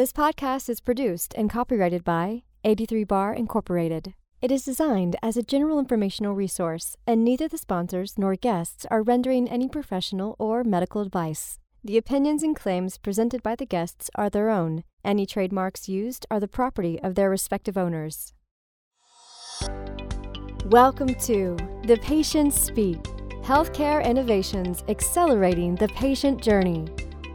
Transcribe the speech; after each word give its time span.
This 0.00 0.14
podcast 0.14 0.70
is 0.70 0.80
produced 0.80 1.34
and 1.36 1.50
copyrighted 1.50 2.04
by 2.04 2.44
83 2.64 3.04
Bar 3.04 3.34
Incorporated. 3.34 4.14
It 4.40 4.50
is 4.50 4.64
designed 4.64 5.14
as 5.22 5.36
a 5.36 5.42
general 5.42 5.78
informational 5.78 6.34
resource, 6.34 6.96
and 7.06 7.22
neither 7.22 7.48
the 7.48 7.58
sponsors 7.58 8.14
nor 8.16 8.34
guests 8.34 8.86
are 8.90 9.02
rendering 9.02 9.46
any 9.46 9.68
professional 9.68 10.36
or 10.38 10.64
medical 10.64 11.02
advice. 11.02 11.58
The 11.84 11.98
opinions 11.98 12.42
and 12.42 12.56
claims 12.56 12.96
presented 12.96 13.42
by 13.42 13.56
the 13.56 13.66
guests 13.66 14.08
are 14.14 14.30
their 14.30 14.48
own. 14.48 14.84
Any 15.04 15.26
trademarks 15.26 15.86
used 15.86 16.24
are 16.30 16.40
the 16.40 16.48
property 16.48 16.98
of 17.02 17.14
their 17.14 17.28
respective 17.28 17.76
owners. 17.76 18.32
Welcome 20.64 21.14
to 21.26 21.58
The 21.84 21.98
Patients 22.00 22.58
Speak 22.58 23.02
Healthcare 23.42 24.02
Innovations 24.02 24.82
Accelerating 24.88 25.74
the 25.74 25.88
Patient 25.88 26.42
Journey. 26.42 26.86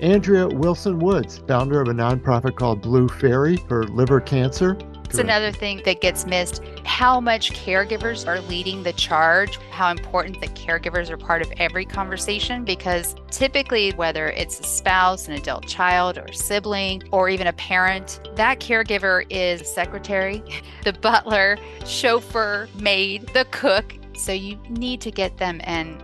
Andrea 0.02 0.48
Wilson 0.48 1.00
Woods, 1.00 1.38
founder 1.48 1.82
of 1.82 1.88
a 1.88 1.94
nonprofit 1.94 2.56
called 2.56 2.82
Blue 2.82 3.08
Faery 3.08 3.56
for 3.56 3.86
liver 3.86 4.20
cancer. 4.20 4.78
It's 5.06 5.20
another 5.20 5.52
thing 5.52 5.82
that 5.86 6.02
gets 6.02 6.26
missed 6.26 6.62
how 6.84 7.22
much 7.22 7.52
caregivers 7.52 8.28
are 8.28 8.42
leading 8.42 8.84
the 8.84 8.92
charge, 8.94 9.58
how 9.70 9.92
important 9.92 10.42
that 10.42 10.54
caregivers 10.56 11.10
are 11.10 11.18
part 11.18 11.42
of 11.42 11.52
every 11.58 11.86
conversation. 11.86 12.66
Because 12.66 13.16
typically, 13.32 13.92
whether 13.92 14.28
it's 14.28 14.60
a 14.60 14.64
spouse, 14.64 15.28
an 15.28 15.36
adult 15.36 15.68
child, 15.68 16.18
or 16.18 16.32
sibling, 16.34 17.04
or 17.12 17.30
even 17.30 17.48
a 17.48 17.54
parent, 17.54 18.20
that 18.36 18.60
caregiver 18.60 19.26
is 19.30 19.66
secretary, 19.70 20.44
the 20.84 20.94
butler, 20.94 21.58
chauffeur, 21.86 22.68
maid, 22.80 23.30
the 23.34 23.46
cook. 23.52 23.96
So 24.18 24.34
you 24.34 24.58
need 24.70 25.00
to 25.02 25.12
get 25.12 25.38
them 25.38 25.62
in. 25.62 26.02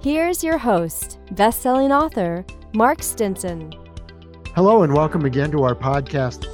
Here's 0.00 0.44
your 0.44 0.58
host, 0.58 1.18
best-selling 1.32 1.90
author 1.90 2.44
Mark 2.76 3.02
Stinson. 3.02 3.72
Hello, 4.54 4.82
and 4.82 4.92
welcome 4.92 5.24
again 5.24 5.50
to 5.50 5.62
our 5.62 5.74
podcast 5.74 6.44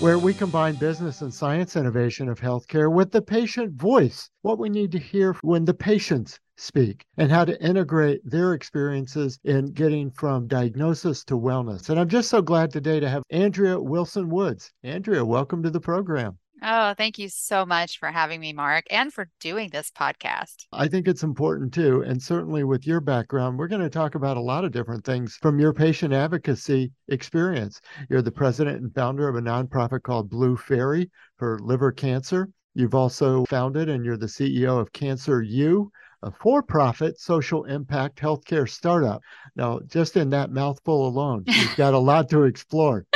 where 0.00 0.18
we 0.18 0.34
combine 0.34 0.74
business 0.74 1.22
and 1.22 1.32
science 1.32 1.76
innovation 1.76 2.28
of 2.28 2.40
healthcare 2.40 2.92
with 2.92 3.12
the 3.12 3.22
patient 3.22 3.72
voice, 3.74 4.28
what 4.42 4.58
we 4.58 4.68
need 4.68 4.90
to 4.90 4.98
hear 4.98 5.36
when 5.42 5.64
the 5.64 5.72
patients 5.72 6.40
speak, 6.56 7.04
and 7.16 7.30
how 7.30 7.44
to 7.44 7.62
integrate 7.62 8.28
their 8.28 8.54
experiences 8.54 9.38
in 9.44 9.66
getting 9.66 10.10
from 10.10 10.48
diagnosis 10.48 11.22
to 11.22 11.34
wellness. 11.34 11.90
And 11.90 12.00
I'm 12.00 12.08
just 12.08 12.28
so 12.28 12.42
glad 12.42 12.72
today 12.72 12.98
to 12.98 13.08
have 13.08 13.22
Andrea 13.30 13.78
Wilson 13.78 14.28
Woods. 14.28 14.72
Andrea, 14.82 15.24
welcome 15.24 15.62
to 15.62 15.70
the 15.70 15.80
program. 15.80 16.38
Oh, 16.62 16.94
thank 16.94 17.18
you 17.18 17.28
so 17.28 17.66
much 17.66 17.98
for 17.98 18.10
having 18.10 18.40
me, 18.40 18.52
Mark, 18.52 18.84
and 18.90 19.12
for 19.12 19.28
doing 19.40 19.68
this 19.70 19.90
podcast. 19.90 20.64
I 20.72 20.88
think 20.88 21.06
it's 21.06 21.22
important 21.22 21.74
too. 21.74 22.02
And 22.02 22.20
certainly 22.22 22.64
with 22.64 22.86
your 22.86 23.00
background, 23.00 23.58
we're 23.58 23.68
going 23.68 23.82
to 23.82 23.90
talk 23.90 24.14
about 24.14 24.38
a 24.38 24.40
lot 24.40 24.64
of 24.64 24.72
different 24.72 25.04
things 25.04 25.36
from 25.42 25.58
your 25.58 25.74
patient 25.74 26.14
advocacy 26.14 26.92
experience. 27.08 27.80
You're 28.08 28.22
the 28.22 28.32
president 28.32 28.80
and 28.80 28.94
founder 28.94 29.28
of 29.28 29.36
a 29.36 29.40
nonprofit 29.42 30.02
called 30.02 30.30
Blue 30.30 30.56
Faery 30.56 31.10
for 31.38 31.58
liver 31.60 31.92
cancer. 31.92 32.48
You've 32.74 32.94
also 32.94 33.44
founded 33.46 33.88
and 33.88 34.04
you're 34.04 34.16
the 34.16 34.26
CEO 34.26 34.80
of 34.80 34.92
Cancer 34.92 35.42
U, 35.42 35.90
a 36.22 36.30
for 36.30 36.62
profit 36.62 37.20
social 37.20 37.64
impact 37.64 38.18
healthcare 38.18 38.68
startup. 38.68 39.20
Now, 39.56 39.80
just 39.86 40.16
in 40.16 40.30
that 40.30 40.50
mouthful 40.50 41.06
alone, 41.06 41.44
you've 41.46 41.76
got 41.76 41.94
a 41.94 41.98
lot 41.98 42.30
to 42.30 42.44
explore 42.44 43.06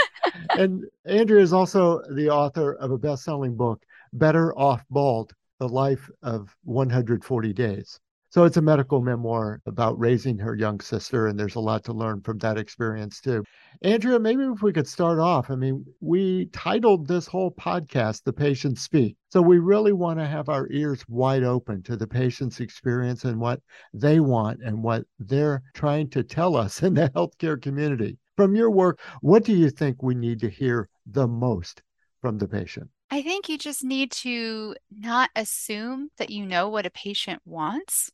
and 0.50 0.84
Andrea 1.05 1.42
is 1.42 1.52
also 1.52 2.02
the 2.14 2.30
author 2.30 2.74
of 2.74 2.91
a 2.91 2.98
best 2.98 3.24
selling 3.24 3.56
book, 3.56 3.83
Better 4.12 4.56
Off 4.58 4.84
Bald 4.91 5.33
The 5.58 5.69
Life 5.69 6.10
of 6.22 6.55
140 6.64 7.52
Days. 7.52 8.00
So 8.33 8.44
it's 8.44 8.56
a 8.56 8.62
medical 8.62 9.00
memoir 9.00 9.61
about 9.66 9.98
raising 9.98 10.38
her 10.38 10.55
young 10.55 10.78
sister, 10.78 11.27
and 11.27 11.36
there's 11.36 11.56
a 11.56 11.61
lot 11.61 11.83
to 11.86 11.92
learn 11.92 12.20
from 12.20 12.38
that 12.38 12.58
experience 12.58 13.20
too. 13.20 13.42
Andrea, 13.83 14.20
maybe 14.20 14.44
if 14.44 14.62
we 14.62 14.72
could 14.72 14.86
start 14.86 15.18
off. 15.18 15.50
I 15.50 15.56
mean, 15.56 15.84
we 15.98 16.46
titled 16.52 17.08
this 17.08 17.27
whole 17.27 17.50
podcast, 17.50 18.22
The 18.22 18.33
Patients 18.33 18.83
Speak. 18.83 19.16
So 19.30 19.42
we 19.42 19.58
really 19.58 19.92
want 19.92 20.20
to 20.20 20.27
have 20.27 20.48
our 20.48 20.68
ears 20.70 21.05
wide 21.08 21.42
open 21.42 21.83
to 21.83 21.96
the 21.96 22.06
patient's 22.06 22.61
experience 22.61 23.24
and 23.24 23.40
what 23.40 23.61
they 23.92 24.20
want 24.20 24.61
and 24.62 24.80
what 24.80 25.06
they're 25.18 25.64
trying 25.74 26.08
to 26.11 26.23
tell 26.23 26.55
us 26.55 26.83
in 26.84 26.95
the 26.95 27.11
healthcare 27.11 27.61
community 27.61 28.17
from 28.40 28.56
your 28.56 28.70
work, 28.70 28.98
what 29.20 29.45
do 29.45 29.52
you 29.52 29.68
think 29.68 30.02
we 30.02 30.14
need 30.14 30.40
to 30.40 30.48
hear 30.48 30.89
the 31.05 31.28
most 31.28 31.83
from 32.23 32.39
the 32.39 32.48
patient? 32.48 32.89
I 33.11 33.20
think 33.20 33.51
you 33.51 33.58
just 33.58 33.84
need 33.84 34.12
to 34.12 34.74
not 34.90 35.28
assume 35.36 36.08
that 36.17 36.30
you 36.30 36.46
know 36.46 36.70
what 36.70 36.86
a 36.86 36.90
patient 36.90 37.42
wants. 37.45 38.11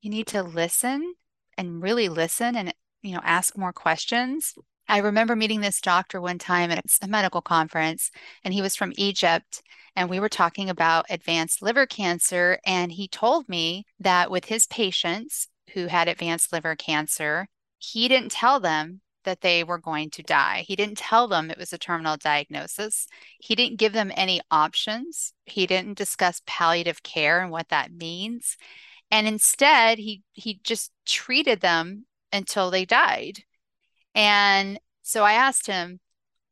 You 0.00 0.08
need 0.08 0.26
to 0.28 0.42
listen 0.42 1.12
and 1.58 1.82
really 1.82 2.08
listen 2.08 2.56
and 2.56 2.72
you 3.02 3.12
know 3.12 3.20
ask 3.22 3.58
more 3.58 3.74
questions. 3.74 4.54
I 4.88 5.00
remember 5.00 5.36
meeting 5.36 5.60
this 5.60 5.82
doctor 5.82 6.18
one 6.18 6.38
time 6.38 6.70
at 6.70 6.82
a 7.02 7.06
medical 7.06 7.42
conference 7.42 8.10
and 8.42 8.54
he 8.54 8.62
was 8.62 8.74
from 8.74 8.94
Egypt 8.96 9.60
and 9.94 10.08
we 10.08 10.18
were 10.18 10.30
talking 10.30 10.70
about 10.70 11.04
advanced 11.10 11.60
liver 11.60 11.84
cancer 11.84 12.58
and 12.64 12.90
he 12.90 13.06
told 13.06 13.50
me 13.50 13.84
that 14.00 14.30
with 14.30 14.46
his 14.46 14.66
patients 14.66 15.48
who 15.74 15.88
had 15.88 16.08
advanced 16.08 16.54
liver 16.54 16.74
cancer, 16.74 17.48
he 17.76 18.08
didn't 18.08 18.32
tell 18.32 18.60
them 18.60 19.02
that 19.28 19.42
they 19.42 19.62
were 19.62 19.78
going 19.78 20.08
to 20.10 20.22
die. 20.22 20.64
He 20.66 20.74
didn't 20.74 20.96
tell 20.96 21.28
them 21.28 21.50
it 21.50 21.58
was 21.58 21.74
a 21.74 21.78
terminal 21.78 22.16
diagnosis. 22.16 23.06
He 23.38 23.54
didn't 23.54 23.78
give 23.78 23.92
them 23.92 24.10
any 24.16 24.40
options. 24.50 25.34
He 25.44 25.66
didn't 25.66 25.98
discuss 25.98 26.40
palliative 26.46 27.02
care 27.02 27.40
and 27.42 27.50
what 27.50 27.68
that 27.68 27.92
means. 27.92 28.56
And 29.10 29.26
instead, 29.28 29.98
he 29.98 30.22
he 30.32 30.60
just 30.64 30.92
treated 31.06 31.60
them 31.60 32.06
until 32.32 32.70
they 32.70 32.84
died. 32.86 33.44
And 34.14 34.80
so 35.02 35.24
I 35.24 35.34
asked 35.34 35.66
him, 35.66 36.00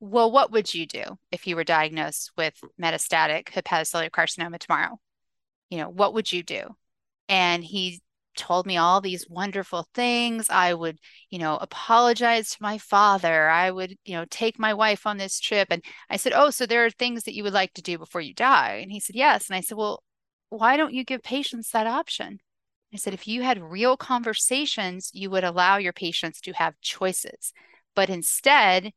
"Well, 0.00 0.31
what 0.31 0.50
would 0.53 0.75
you 0.75 0.87
do 0.87 1.19
if 1.32 1.47
you 1.47 1.56
were 1.56 1.64
diagnosed 1.64 2.32
with 2.37 2.60
metastatic 2.81 3.47
hepatocellular 3.47 4.10
carcinoma 4.10 4.58
tomorrow? 4.58 5.00
You 5.70 5.78
know, 5.78 5.88
what 5.88 6.14
would 6.14 6.31
you 6.32 6.43
do?" 6.43 6.76
And 7.28 7.64
he 7.64 8.00
told 8.37 8.67
me 8.67 8.77
all 8.77 9.01
these 9.01 9.29
wonderful 9.29 9.89
things. 9.95 10.49
I 10.51 10.75
would, 10.75 10.99
you 11.31 11.39
know, 11.39 11.57
apologize 11.57 12.51
to 12.51 12.63
my 12.63 12.79
father. 12.79 13.49
I 13.49 13.71
would, 13.71 13.97
you 14.05 14.15
know, 14.15 14.25
take 14.31 14.59
my 14.59 14.75
wife 14.75 15.07
on 15.07 15.17
this 15.17 15.41
trip. 15.41 15.69
And 15.71 15.83
I 16.11 16.17
said, 16.17 16.33
Oh, 16.35 16.51
so 16.51 16.67
there 16.67 16.85
are 16.85 16.91
things 16.91 17.25
that 17.25 17.35
you 17.35 17.43
would 17.43 17.53
like 17.53 17.75
to 17.75 17.83
do 17.83 17.99
before 17.99 18.21
you 18.21 18.35
die? 18.35 18.81
And 18.83 18.93
he 18.93 19.01
said, 19.01 19.17
Yes. 19.17 19.49
And 19.49 19.57
I 19.57 19.61
said, 19.61 19.79
Well, 19.79 20.03
why 20.51 20.77
don't 20.77 20.95
you 20.95 21.05
give 21.05 21.23
patients 21.23 21.71
that 21.71 21.87
option? 21.87 22.39
I 22.93 22.97
said, 22.97 23.15
If 23.15 23.27
you 23.27 23.43
had 23.43 23.63
real 23.63 23.97
conversations, 23.97 25.11
you 25.13 25.31
would 25.31 25.45
allow 25.45 25.77
your 25.79 25.93
patients 25.93 26.41
to 26.43 26.53
have 26.53 26.81
choices. 26.81 27.53
But 27.95 28.11
instead, 28.11 28.93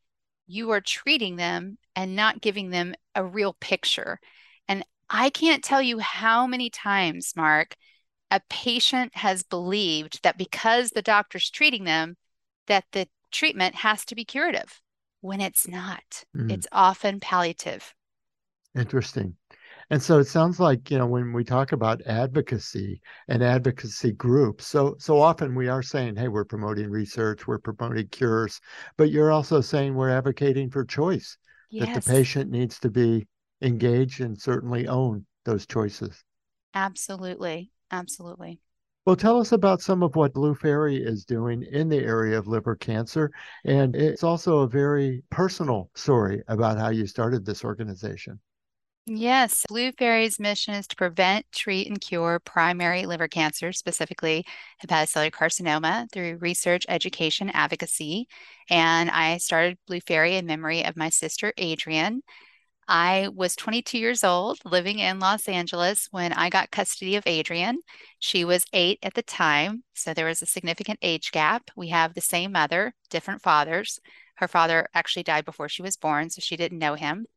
you 0.48 0.72
are 0.72 0.82
treating 0.82 1.36
them 1.36 1.78
and 1.96 2.16
not 2.16 2.42
giving 2.42 2.70
them 2.70 2.96
a 3.16 3.24
real 3.24 3.56
picture. 3.60 4.20
And 4.68 4.84
I 5.10 5.30
can't 5.30 5.64
tell 5.64 5.82
you 5.82 6.00
how 6.00 6.48
many 6.48 6.70
times, 6.70 7.34
Mark, 7.36 7.76
a 8.32 8.42
patient 8.50 9.16
has 9.16 9.44
believed 9.44 10.22
that 10.24 10.38
because 10.38 10.92
the 10.92 11.02
doctor's 11.02 11.50
treating 11.50 11.84
them, 11.84 12.16
that 12.68 12.86
the 12.92 13.08
treatment 13.32 13.76
has 13.76 14.06
to 14.06 14.16
be 14.16 14.26
curative 14.26 14.82
when 15.22 15.42
it's 15.42 15.68
not. 15.68 16.24
Mm. 16.36 16.52
It's 16.52 16.68
often 16.72 17.20
palliative. 17.20 17.94
Interesting. 18.76 19.36
And 19.92 20.02
so 20.02 20.20
it 20.20 20.26
sounds 20.26 20.60
like, 20.60 20.92
you 20.92 21.00
know, 21.00 21.08
when 21.08 21.34
we 21.34 21.44
talk 21.44 21.72
about 21.72 22.06
advocacy 22.06 23.02
and 23.28 23.44
advocacy 23.44 24.12
groups, 24.12 24.68
so 24.68 24.96
so 25.00 25.20
often 25.20 25.56
we 25.56 25.68
are 25.68 25.82
saying, 25.82 26.16
hey, 26.16 26.28
we're 26.28 26.46
promoting 26.46 26.92
research, 26.92 27.48
we're 27.48 27.58
promoting 27.58 28.08
cures, 28.10 28.60
but 28.98 29.10
you're 29.10 29.32
also 29.32 29.62
saying 29.62 29.96
we're 29.96 30.12
advocating 30.12 30.70
for 30.70 30.86
choice. 30.86 31.38
Yes. 31.72 31.88
That 31.88 32.04
the 32.04 32.12
patient 32.12 32.52
needs 32.52 32.80
to 32.80 32.92
be 32.92 33.28
engaged 33.62 34.22
and 34.22 34.40
certainly 34.40 34.88
own 34.88 35.26
those 35.46 35.66
choices. 35.66 36.24
Absolutely. 36.76 37.72
Absolutely. 37.92 38.60
Well, 39.06 39.16
tell 39.16 39.40
us 39.40 39.52
about 39.52 39.82
some 39.82 40.04
of 40.04 40.16
what 40.16 40.34
Blue 40.34 40.54
Faery 40.54 40.98
is 40.98 41.26
doing 41.26 41.64
in 41.64 41.90
the 41.90 41.98
area 41.98 42.38
of 42.38 42.48
liver 42.48 42.76
cancer. 42.76 43.32
And 43.66 43.96
it's 43.96 44.24
also 44.24 44.60
a 44.60 44.68
very 44.68 45.24
personal 45.32 45.90
story 45.96 46.44
about 46.48 46.78
how 46.78 46.90
you 46.90 47.08
started 47.08 47.46
this 47.46 47.64
organization. 47.64 48.40
Yes, 49.12 49.66
Blue 49.68 49.92
Faery's 49.94 50.40
mission 50.40 50.76
is 50.76 50.86
to 50.88 50.96
prevent, 50.96 51.52
treat, 51.52 51.88
and 51.88 52.00
cure 52.00 52.40
primary 52.40 53.08
liver 53.08 53.28
cancer, 53.28 53.74
specifically 53.74 54.46
hepatocellular 54.86 55.32
carcinoma, 55.32 56.12
through 56.12 56.38
research, 56.38 56.86
education, 56.88 57.50
advocacy. 57.50 58.28
And 58.70 59.10
I 59.10 59.38
started 59.38 59.80
Blue 59.88 60.02
Faery 60.02 60.36
in 60.36 60.46
memory 60.46 60.86
of 60.86 60.96
my 60.96 61.10
sister, 61.10 61.54
Adrienne. 61.60 62.22
I 62.92 63.28
was 63.36 63.56
22 63.56 64.00
years 64.00 64.24
old 64.24 64.58
living 64.66 64.98
in 64.98 65.20
Los 65.20 65.48
Angeles 65.48 66.08
when 66.10 66.34
I 66.34 66.50
got 66.50 66.72
custody 66.72 67.16
of 67.16 67.28
Adrienne. 67.28 67.78
She 68.18 68.44
was 68.44 68.66
eight 68.74 68.98
at 69.04 69.14
the 69.14 69.22
time, 69.22 69.84
so 69.94 70.12
there 70.12 70.26
was 70.26 70.42
a 70.42 70.48
significant 70.48 70.98
age 71.04 71.32
gap. 71.32 71.70
We 71.76 71.90
have 71.90 72.16
the 72.16 72.22
same 72.22 72.52
mother, 72.52 72.96
different 73.12 73.44
fathers. 73.44 74.00
Her 74.38 74.48
father 74.48 74.88
actually 74.96 75.22
died 75.22 75.46
before 75.46 75.70
she 75.70 75.84
was 75.84 75.98
born, 75.98 76.32
so 76.32 76.42
she 76.42 76.58
didn't 76.58 76.80
know 76.80 76.96
him. 76.96 77.28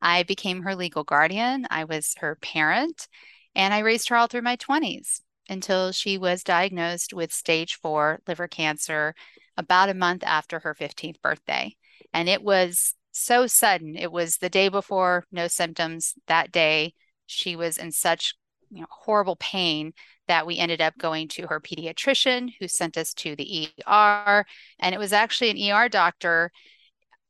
I 0.00 0.22
became 0.22 0.62
her 0.62 0.74
legal 0.74 1.04
guardian, 1.04 1.66
I 1.68 1.84
was 1.84 2.14
her 2.20 2.36
parent, 2.36 3.06
and 3.54 3.74
I 3.74 3.80
raised 3.80 4.08
her 4.08 4.16
all 4.16 4.26
through 4.26 4.40
my 4.40 4.56
20s 4.56 5.20
until 5.50 5.92
she 5.92 6.16
was 6.16 6.42
diagnosed 6.42 7.12
with 7.12 7.30
stage 7.30 7.74
four 7.74 8.22
liver 8.26 8.48
cancer 8.48 9.14
about 9.58 9.90
a 9.90 9.94
month 9.94 10.24
after 10.24 10.60
her 10.60 10.74
15th 10.74 11.20
birthday. 11.20 11.76
And 12.14 12.26
it 12.26 12.42
was 12.42 12.94
so 13.14 13.46
sudden. 13.46 13.96
It 13.96 14.12
was 14.12 14.38
the 14.38 14.50
day 14.50 14.68
before, 14.68 15.24
no 15.30 15.48
symptoms. 15.48 16.14
That 16.26 16.52
day, 16.52 16.94
she 17.26 17.56
was 17.56 17.78
in 17.78 17.92
such 17.92 18.34
you 18.70 18.80
know, 18.80 18.86
horrible 18.90 19.36
pain 19.36 19.92
that 20.26 20.46
we 20.46 20.58
ended 20.58 20.80
up 20.80 20.98
going 20.98 21.28
to 21.28 21.46
her 21.46 21.60
pediatrician 21.60 22.50
who 22.58 22.66
sent 22.66 22.96
us 22.96 23.14
to 23.14 23.36
the 23.36 23.68
ER. 23.86 24.44
And 24.80 24.94
it 24.94 24.98
was 24.98 25.12
actually 25.12 25.50
an 25.50 25.72
ER 25.72 25.88
doctor. 25.88 26.50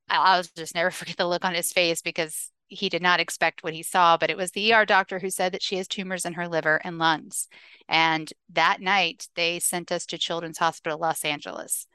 I'll 0.08 0.44
just 0.56 0.74
never 0.74 0.90
forget 0.90 1.16
the 1.16 1.28
look 1.28 1.44
on 1.44 1.54
his 1.54 1.72
face 1.72 2.02
because 2.02 2.50
he 2.66 2.88
did 2.88 3.02
not 3.02 3.20
expect 3.20 3.62
what 3.62 3.74
he 3.74 3.82
saw, 3.82 4.16
but 4.16 4.30
it 4.30 4.36
was 4.38 4.52
the 4.52 4.72
ER 4.72 4.86
doctor 4.86 5.18
who 5.18 5.30
said 5.30 5.52
that 5.52 5.62
she 5.62 5.76
has 5.76 5.86
tumors 5.86 6.24
in 6.24 6.32
her 6.32 6.48
liver 6.48 6.80
and 6.82 6.98
lungs. 6.98 7.46
And 7.88 8.32
that 8.52 8.80
night, 8.80 9.28
they 9.36 9.60
sent 9.60 9.92
us 9.92 10.06
to 10.06 10.18
Children's 10.18 10.58
Hospital 10.58 10.98
Los 10.98 11.24
Angeles. 11.24 11.86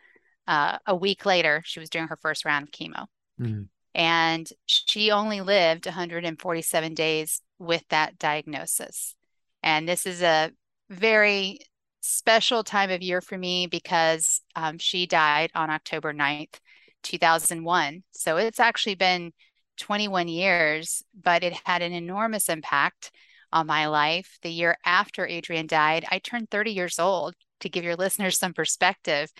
Uh, 0.47 0.77
a 0.85 0.95
week 0.95 1.25
later, 1.25 1.63
she 1.65 1.79
was 1.79 1.89
doing 1.89 2.07
her 2.07 2.17
first 2.17 2.45
round 2.45 2.67
of 2.67 2.71
chemo. 2.71 3.07
Mm. 3.39 3.67
And 3.95 4.49
she 4.65 5.11
only 5.11 5.41
lived 5.41 5.85
147 5.85 6.93
days 6.93 7.41
with 7.57 7.83
that 7.89 8.17
diagnosis. 8.17 9.15
And 9.63 9.87
this 9.87 10.05
is 10.05 10.21
a 10.21 10.51
very 10.89 11.59
special 12.01 12.63
time 12.63 12.89
of 12.89 13.01
year 13.01 13.21
for 13.21 13.37
me 13.37 13.67
because 13.67 14.41
um, 14.55 14.77
she 14.77 15.05
died 15.05 15.51
on 15.55 15.69
October 15.69 16.13
9th, 16.13 16.59
2001. 17.03 18.03
So 18.11 18.37
it's 18.37 18.59
actually 18.59 18.95
been 18.95 19.33
21 19.77 20.27
years, 20.27 21.03
but 21.19 21.43
it 21.43 21.53
had 21.65 21.81
an 21.81 21.93
enormous 21.93 22.49
impact 22.49 23.11
on 23.51 23.67
my 23.67 23.87
life. 23.87 24.37
The 24.41 24.49
year 24.49 24.77
after 24.85 25.27
Adrienne 25.27 25.67
died, 25.67 26.05
I 26.09 26.19
turned 26.19 26.49
30 26.49 26.71
years 26.71 26.99
old 26.99 27.35
to 27.61 27.69
give 27.69 27.83
your 27.83 27.95
listeners 27.97 28.37
some 28.37 28.53
perspective. 28.53 29.31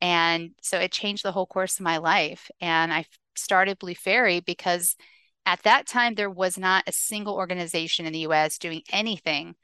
And 0.00 0.50
so 0.60 0.78
it 0.78 0.92
changed 0.92 1.24
the 1.24 1.32
whole 1.32 1.46
course 1.46 1.78
of 1.78 1.84
my 1.84 1.98
life. 1.98 2.50
And 2.60 2.92
I 2.92 3.06
started 3.36 3.78
Blue 3.78 3.94
Faery 3.94 4.40
because 4.40 4.96
at 5.46 5.62
that 5.64 5.86
time, 5.86 6.14
there 6.14 6.30
was 6.30 6.58
not 6.58 6.84
a 6.86 6.92
single 6.92 7.34
organization 7.34 8.06
in 8.06 8.12
the 8.12 8.20
US 8.20 8.58
doing 8.58 8.82
anything 8.90 9.54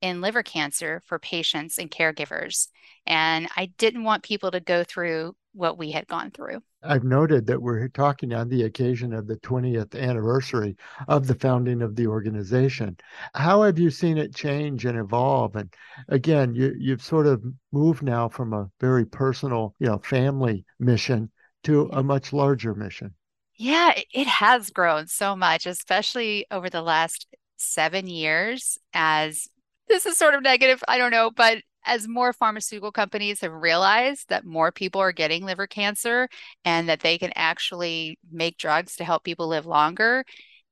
in 0.00 0.20
liver 0.20 0.42
cancer 0.42 1.02
for 1.06 1.18
patients 1.18 1.78
and 1.78 1.90
caregivers. 1.90 2.68
And 3.06 3.48
I 3.56 3.66
didn't 3.78 4.04
want 4.04 4.22
people 4.22 4.50
to 4.50 4.60
go 4.60 4.84
through 4.84 5.34
what 5.52 5.78
we 5.78 5.90
had 5.90 6.06
gone 6.06 6.30
through. 6.30 6.60
I've 6.82 7.04
noted 7.04 7.46
that 7.46 7.60
we're 7.60 7.88
talking 7.88 8.32
on 8.32 8.48
the 8.48 8.62
occasion 8.62 9.12
of 9.12 9.26
the 9.26 9.36
20th 9.36 9.98
anniversary 9.98 10.76
of 11.08 11.26
the 11.26 11.34
founding 11.34 11.82
of 11.82 11.96
the 11.96 12.06
organization. 12.06 12.96
How 13.34 13.62
have 13.62 13.78
you 13.78 13.90
seen 13.90 14.16
it 14.16 14.34
change 14.34 14.86
and 14.86 14.98
evolve? 14.98 15.56
And 15.56 15.72
again, 16.08 16.54
you, 16.54 16.74
you've 16.78 17.02
sort 17.02 17.26
of 17.26 17.44
moved 17.72 18.02
now 18.02 18.28
from 18.28 18.52
a 18.52 18.70
very 18.80 19.04
personal, 19.04 19.74
you 19.78 19.88
know, 19.88 19.98
family 19.98 20.64
mission 20.78 21.30
to 21.64 21.90
a 21.92 22.02
much 22.02 22.32
larger 22.32 22.74
mission. 22.74 23.14
Yeah, 23.62 23.92
it 24.14 24.26
has 24.26 24.70
grown 24.70 25.06
so 25.06 25.36
much, 25.36 25.66
especially 25.66 26.46
over 26.50 26.70
the 26.70 26.80
last 26.80 27.26
seven 27.58 28.06
years 28.06 28.78
as 28.94 29.48
this 29.86 30.06
is 30.06 30.16
sort 30.16 30.32
of 30.34 30.42
negative. 30.42 30.82
I 30.88 30.96
don't 30.96 31.10
know, 31.10 31.30
but 31.30 31.58
as 31.84 32.08
more 32.08 32.32
pharmaceutical 32.32 32.90
companies 32.90 33.42
have 33.42 33.52
realized 33.52 34.30
that 34.30 34.46
more 34.46 34.72
people 34.72 35.02
are 35.02 35.12
getting 35.12 35.44
liver 35.44 35.66
cancer 35.66 36.30
and 36.64 36.88
that 36.88 37.00
they 37.00 37.18
can 37.18 37.32
actually 37.36 38.18
make 38.32 38.56
drugs 38.56 38.96
to 38.96 39.04
help 39.04 39.24
people 39.24 39.48
live 39.48 39.66
longer, 39.66 40.24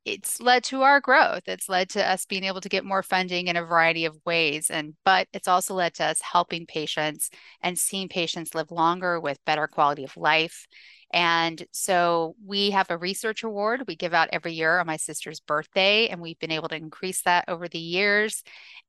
it's 0.07 0.41
led 0.41 0.65
to 0.65 0.81
our 0.83 0.99
growth. 1.01 1.43
It's 1.47 1.69
led 1.69 1.91
to 1.91 2.07
us 2.07 2.25
being 2.25 2.45
able 2.45 2.63
to 2.63 2.71
get 2.71 2.87
more 2.87 3.03
funding 3.03 3.49
in 3.49 3.57
a 3.57 3.65
variety 3.67 4.07
of 4.07 4.17
ways. 4.25 4.71
And 4.71 4.95
but 5.05 5.29
it's 5.35 5.49
also 5.49 5.75
led 5.75 5.93
to 5.97 6.05
us 6.05 6.23
helping 6.23 6.65
patients 6.65 7.29
and 7.63 7.79
seeing 7.79 8.09
patients 8.09 8.55
live 8.55 8.71
longer 8.71 9.21
with 9.21 9.45
better 9.45 9.67
quality 9.67 10.05
of 10.05 10.17
life. 10.17 10.67
And 11.13 11.65
so 11.73 12.37
we 12.45 12.71
have 12.73 12.91
a 12.91 12.99
research 12.99 13.43
award 13.43 13.85
we 13.87 13.97
give 13.97 14.13
out 14.13 14.29
every 14.33 14.53
year 14.53 14.79
on 14.79 14.87
my 14.87 14.97
sister's 14.97 15.41
birthday, 15.41 16.09
and 16.09 16.21
we've 16.21 16.39
been 16.39 16.51
able 16.51 16.69
to 16.69 16.77
increase 16.77 17.23
that 17.23 17.47
over 17.49 17.67
the 17.67 17.79
years. 17.79 18.43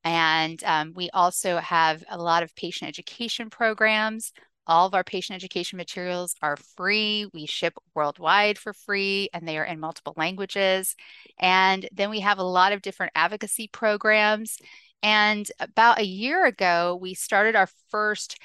And 0.03 0.61
um, 0.65 0.93
we 0.95 1.09
also 1.11 1.57
have 1.57 2.03
a 2.09 2.17
lot 2.17 2.43
of 2.43 2.55
patient 2.55 2.89
education 2.89 3.49
programs. 3.49 4.33
All 4.67 4.85
of 4.85 4.93
our 4.93 5.03
patient 5.03 5.35
education 5.35 5.77
materials 5.77 6.35
are 6.43 6.57
free. 6.77 7.25
We 7.33 7.47
ship 7.47 7.73
worldwide 7.95 8.59
for 8.59 8.71
free 8.71 9.29
and 9.33 9.47
they 9.47 9.57
are 9.57 9.63
in 9.63 9.79
multiple 9.79 10.13
languages. 10.15 10.95
And 11.39 11.89
then 11.91 12.11
we 12.11 12.19
have 12.19 12.37
a 12.37 12.43
lot 12.43 12.71
of 12.71 12.83
different 12.83 13.13
advocacy 13.15 13.67
programs. 13.71 14.59
And 15.01 15.49
about 15.59 15.99
a 15.99 16.05
year 16.05 16.45
ago, 16.45 16.99
we 17.01 17.15
started 17.15 17.55
our 17.55 17.69
first 17.89 18.37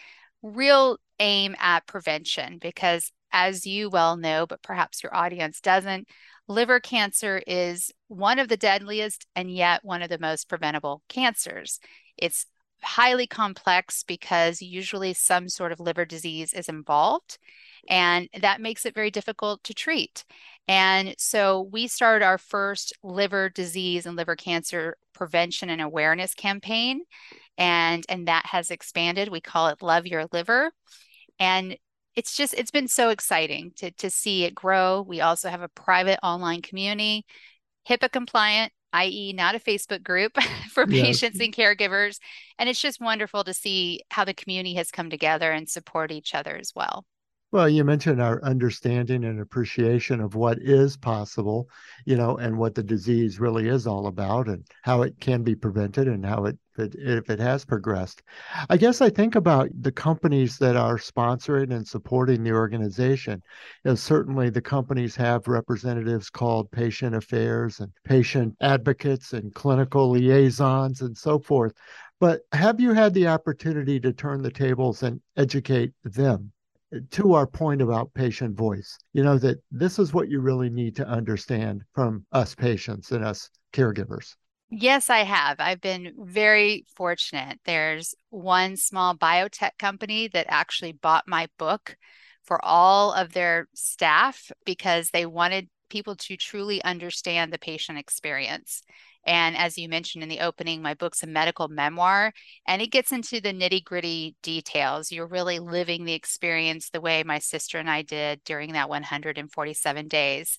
real 0.43 0.97
aim 1.19 1.57
at 1.59 1.87
prevention 1.87 2.59
because, 2.59 3.13
as 3.35 3.67
you 3.67 3.91
well 3.91 4.17
know, 4.17 4.47
but 4.47 4.63
perhaps 4.63 5.03
your 5.03 5.15
audience 5.15 5.61
doesn't, 5.61 6.09
liver 6.47 6.79
cancer 6.79 7.43
is 7.47 7.91
one 8.09 8.39
of 8.39 8.49
the 8.49 8.57
deadliest 8.57 9.27
and 9.35 9.51
yet 9.51 9.85
one 9.85 10.03
of 10.03 10.09
the 10.09 10.19
most 10.19 10.49
preventable 10.49 11.03
cancers. 11.09 11.81
It's 12.17 12.47
highly 12.81 13.27
complex 13.27 14.05
because 14.05 14.63
usually 14.63 15.15
some 15.15 15.49
sort 15.49 15.73
of 15.73 15.81
liver 15.81 16.05
disease 16.05 16.53
is 16.53 16.69
involved, 16.69 17.39
and 17.89 18.29
that 18.41 18.61
makes 18.61 18.87
it 18.87 18.95
very 18.95 19.11
difficult 19.11 19.65
to 19.65 19.75
treat. 19.75 20.25
And 20.69 21.15
so 21.19 21.63
we 21.73 21.89
started 21.89 22.25
our 22.25 22.39
first 22.39 22.93
liver 23.03 23.49
disease 23.49 24.07
and 24.07 24.17
liver 24.17 24.37
cancer 24.37 24.97
prevention 25.13 25.71
and 25.71 25.81
awareness 25.81 26.35
campaign, 26.35 27.01
and 27.59 28.05
and 28.09 28.29
that 28.29 28.47
has 28.47 28.71
expanded. 28.71 29.29
We 29.29 29.41
call 29.41 29.69
it 29.69 29.83
Love 29.83 30.07
Your 30.07 30.27
Liver. 30.33 30.71
And 31.41 31.77
it's 32.17 32.37
just 32.37 32.55
it's 32.55 32.71
been 32.71 32.89
so 32.89 33.11
exciting 33.11 33.73
to 33.77 33.91
to 33.93 34.11
see 34.11 34.45
it 34.45 34.55
grow. 34.55 35.03
We 35.03 35.21
also 35.21 35.49
have 35.49 35.63
a 35.63 35.69
private 35.69 36.19
online 36.23 36.63
community, 36.63 37.25
HIPAA 37.89 38.11
compliant, 38.11 38.73
i.e., 38.93 39.33
not 39.33 39.55
a 39.55 39.59
Facebook 39.59 40.03
group 40.03 40.33
for 40.71 40.85
yeah. 40.89 41.03
patients 41.03 41.41
and 41.41 41.55
caregivers. 41.55 42.19
And 42.59 42.69
it's 42.69 42.81
just 42.81 43.01
wonderful 43.01 43.45
to 43.45 43.55
see 43.55 44.03
how 44.11 44.25
the 44.25 44.35
community 44.35 44.75
has 44.75 44.91
come 44.91 45.11
together 45.11 45.51
and 45.51 45.69
support 45.69 46.13
each 46.13 46.35
other 46.35 46.57
as 46.57 46.73
well. 46.75 47.05
Well, 47.55 47.69
you 47.69 47.85
mentioned 47.85 48.21
our 48.21 48.43
understanding 48.43 49.23
and 49.23 49.39
appreciation 49.39 50.21
of 50.21 50.35
what 50.35 50.59
is 50.59 50.97
possible, 50.97 51.69
you 52.05 52.17
know, 52.17 52.37
and 52.37 52.59
what 52.59 52.75
the 52.75 52.83
disease 52.83 53.39
really 53.39 53.69
is 53.69 53.87
all 53.87 54.09
about 54.09 54.49
and 54.49 54.67
how 54.83 55.03
it 55.03 55.21
can 55.21 55.45
be 55.45 55.55
prevented 55.55 56.09
and 56.09 56.27
how 56.27 56.47
it 56.47 56.59
if 56.77 56.81
it, 56.81 56.95
if 56.99 57.31
it 57.31 57.39
has 57.39 57.65
progressed. 57.65 58.25
I 58.69 58.77
guess 58.77 59.01
I 59.01 59.09
think 59.09 59.37
about 59.37 59.69
the 59.81 59.93
companies 59.93 60.59
that 60.59 60.75
are 60.75 60.99
sponsoring 60.99 61.73
and 61.73 61.87
supporting 61.87 62.43
the 62.43 62.51
organization. 62.51 63.41
You 63.85 63.93
know, 63.93 63.95
certainly 63.95 64.51
the 64.51 64.61
companies 64.61 65.15
have 65.15 65.47
representatives 65.47 66.31
called 66.31 66.73
patient 66.73 67.15
affairs 67.15 67.79
and 67.79 67.93
patient 68.03 68.57
advocates 68.63 69.33
and 69.33 69.55
clinical 69.55 70.11
liaisons 70.11 71.03
and 71.03 71.17
so 71.17 71.39
forth. 71.39 71.75
But 72.19 72.41
have 72.51 72.81
you 72.81 72.95
had 72.95 73.15
the 73.15 73.29
opportunity 73.29 74.01
to 74.01 74.13
turn 74.13 74.43
the 74.43 74.51
tables 74.51 75.05
and 75.05 75.21
educate 75.37 75.93
them 76.03 76.51
to 77.11 77.35
our 77.35 77.47
point 77.47 77.83
about 77.83 78.13
patient 78.15 78.57
voice, 78.57 78.99
you 79.13 79.23
know, 79.23 79.39
that 79.39 79.59
this 79.71 79.99
is 79.99 80.13
what 80.13 80.29
you 80.29 80.41
really 80.41 80.71
need 80.71 80.97
to 80.97 81.07
understand 81.07 81.83
from 81.95 82.25
us 82.33 82.55
patients 82.55 83.11
and 83.13 83.25
us 83.25 83.51
caregivers. 83.73 84.35
Yes, 84.71 85.11
I 85.11 85.19
have. 85.19 85.61
I've 85.61 85.81
been 85.81 86.13
very 86.19 86.85
fortunate. 86.97 87.61
There's 87.65 88.15
one 88.31 88.77
small 88.77 89.17
biotech 89.17 89.79
company 89.79 90.29
that 90.29 90.47
actually 90.49 90.93
bought 90.93 91.29
my 91.29 91.49
book 91.59 91.97
for 92.43 92.65
all 92.65 93.13
of 93.13 93.33
their 93.33 93.69
staff 93.75 94.51
because 94.65 95.11
they 95.11 95.27
wanted 95.27 95.69
people 95.91 96.17
to 96.17 96.37
truly 96.37 96.83
understand 96.83 97.53
the 97.53 97.59
patient 97.59 97.99
experience. 97.99 98.83
And 99.27 99.57
as 99.57 99.79
you 99.79 99.89
mentioned 99.89 100.23
in 100.23 100.29
the 100.29 100.41
opening, 100.41 100.83
my 100.83 100.95
book's 100.95 101.23
a 101.23 101.27
medical 101.27 101.69
memoir 101.69 102.33
and 102.67 102.83
it 102.83 102.89
gets 102.89 103.13
into 103.13 103.41
the 103.41 103.53
nitty 103.53 103.85
gritty 103.85 104.37
details. 104.43 105.11
You're 105.11 105.27
really 105.27 105.59
living 105.59 106.05
the 106.05 106.13
experience 106.13 106.91
the 106.91 107.01
way 107.01 107.23
my 107.23 107.39
sister 107.39 107.79
and 107.79 107.89
I 107.89 108.03
did 108.03 108.43
during 108.45 108.73
that 108.73 108.89
147 108.89 110.09
days. 110.09 110.59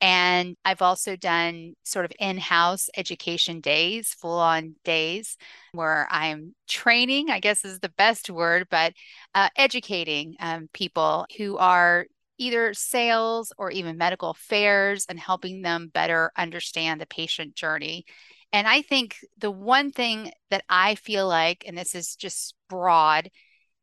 And 0.00 0.56
I've 0.64 0.82
also 0.82 1.16
done 1.16 1.72
sort 1.84 2.04
of 2.04 2.12
in 2.20 2.36
house 2.36 2.88
education 2.96 3.60
days, 3.60 4.12
full 4.12 4.38
on 4.38 4.74
days 4.84 5.38
where 5.72 6.06
I'm 6.10 6.54
training, 6.68 7.30
I 7.30 7.40
guess 7.40 7.64
is 7.64 7.80
the 7.80 7.88
best 7.96 8.28
word, 8.28 8.66
but 8.70 8.92
uh, 9.34 9.48
educating 9.56 10.36
um, 10.38 10.68
people 10.74 11.26
who 11.38 11.56
are 11.56 12.06
either 12.38 12.74
sales 12.74 13.52
or 13.58 13.70
even 13.70 13.96
medical 13.96 14.30
affairs 14.30 15.06
and 15.08 15.18
helping 15.18 15.62
them 15.62 15.90
better 15.92 16.32
understand 16.36 17.00
the 17.00 17.06
patient 17.06 17.54
journey. 17.54 18.04
And 18.52 18.66
I 18.66 18.82
think 18.82 19.16
the 19.38 19.50
one 19.50 19.90
thing 19.90 20.32
that 20.50 20.64
I 20.68 20.94
feel 20.94 21.26
like, 21.26 21.64
and 21.66 21.76
this 21.76 21.94
is 21.94 22.16
just 22.16 22.54
broad, 22.68 23.30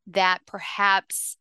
that 0.07 0.39
perhaps 0.45 1.37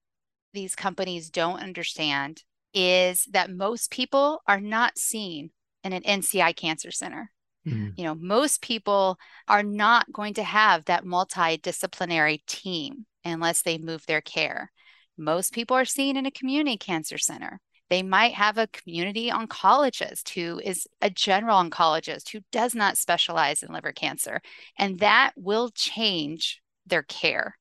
these 0.52 0.74
companies 0.74 1.30
don't 1.30 1.60
understand 1.60 2.42
is 2.74 3.26
that 3.30 3.50
most 3.50 3.90
people 3.90 4.42
are 4.46 4.60
not 4.60 4.98
seen 4.98 5.50
in 5.84 5.92
an 5.92 6.02
NCI 6.02 6.54
cancer 6.56 6.90
center. 6.90 7.30
Mm-hmm. 7.66 7.90
You 7.96 8.04
know, 8.04 8.14
most 8.14 8.60
people 8.62 9.18
are 9.48 9.62
not 9.62 10.12
going 10.12 10.34
to 10.34 10.42
have 10.42 10.84
that 10.86 11.04
multidisciplinary 11.04 12.44
team 12.46 13.06
unless 13.24 13.62
they 13.62 13.78
move 13.78 14.04
their 14.06 14.20
care. 14.20 14.72
Most 15.16 15.52
people 15.52 15.76
are 15.76 15.84
seen 15.84 16.16
in 16.16 16.26
a 16.26 16.30
community 16.30 16.76
cancer 16.76 17.18
center. 17.18 17.60
They 17.90 18.02
might 18.02 18.34
have 18.34 18.56
a 18.56 18.68
community 18.68 19.28
oncologist 19.28 20.30
who 20.30 20.58
is 20.64 20.86
a 21.02 21.10
general 21.10 21.62
oncologist 21.62 22.30
who 22.30 22.40
does 22.50 22.74
not 22.74 22.96
specialize 22.96 23.62
in 23.62 23.72
liver 23.72 23.92
cancer, 23.92 24.40
and 24.78 24.98
that 25.00 25.32
will 25.36 25.70
change 25.74 26.62
their 26.86 27.02
care. 27.02 27.58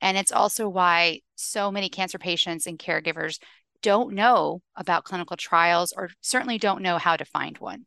And 0.00 0.16
it's 0.16 0.32
also 0.32 0.68
why 0.68 1.20
so 1.34 1.70
many 1.70 1.88
cancer 1.88 2.18
patients 2.18 2.66
and 2.66 2.78
caregivers 2.78 3.38
don't 3.82 4.14
know 4.14 4.62
about 4.74 5.04
clinical 5.04 5.36
trials 5.36 5.92
or 5.96 6.10
certainly 6.20 6.58
don't 6.58 6.82
know 6.82 6.98
how 6.98 7.16
to 7.16 7.24
find 7.24 7.58
one. 7.58 7.86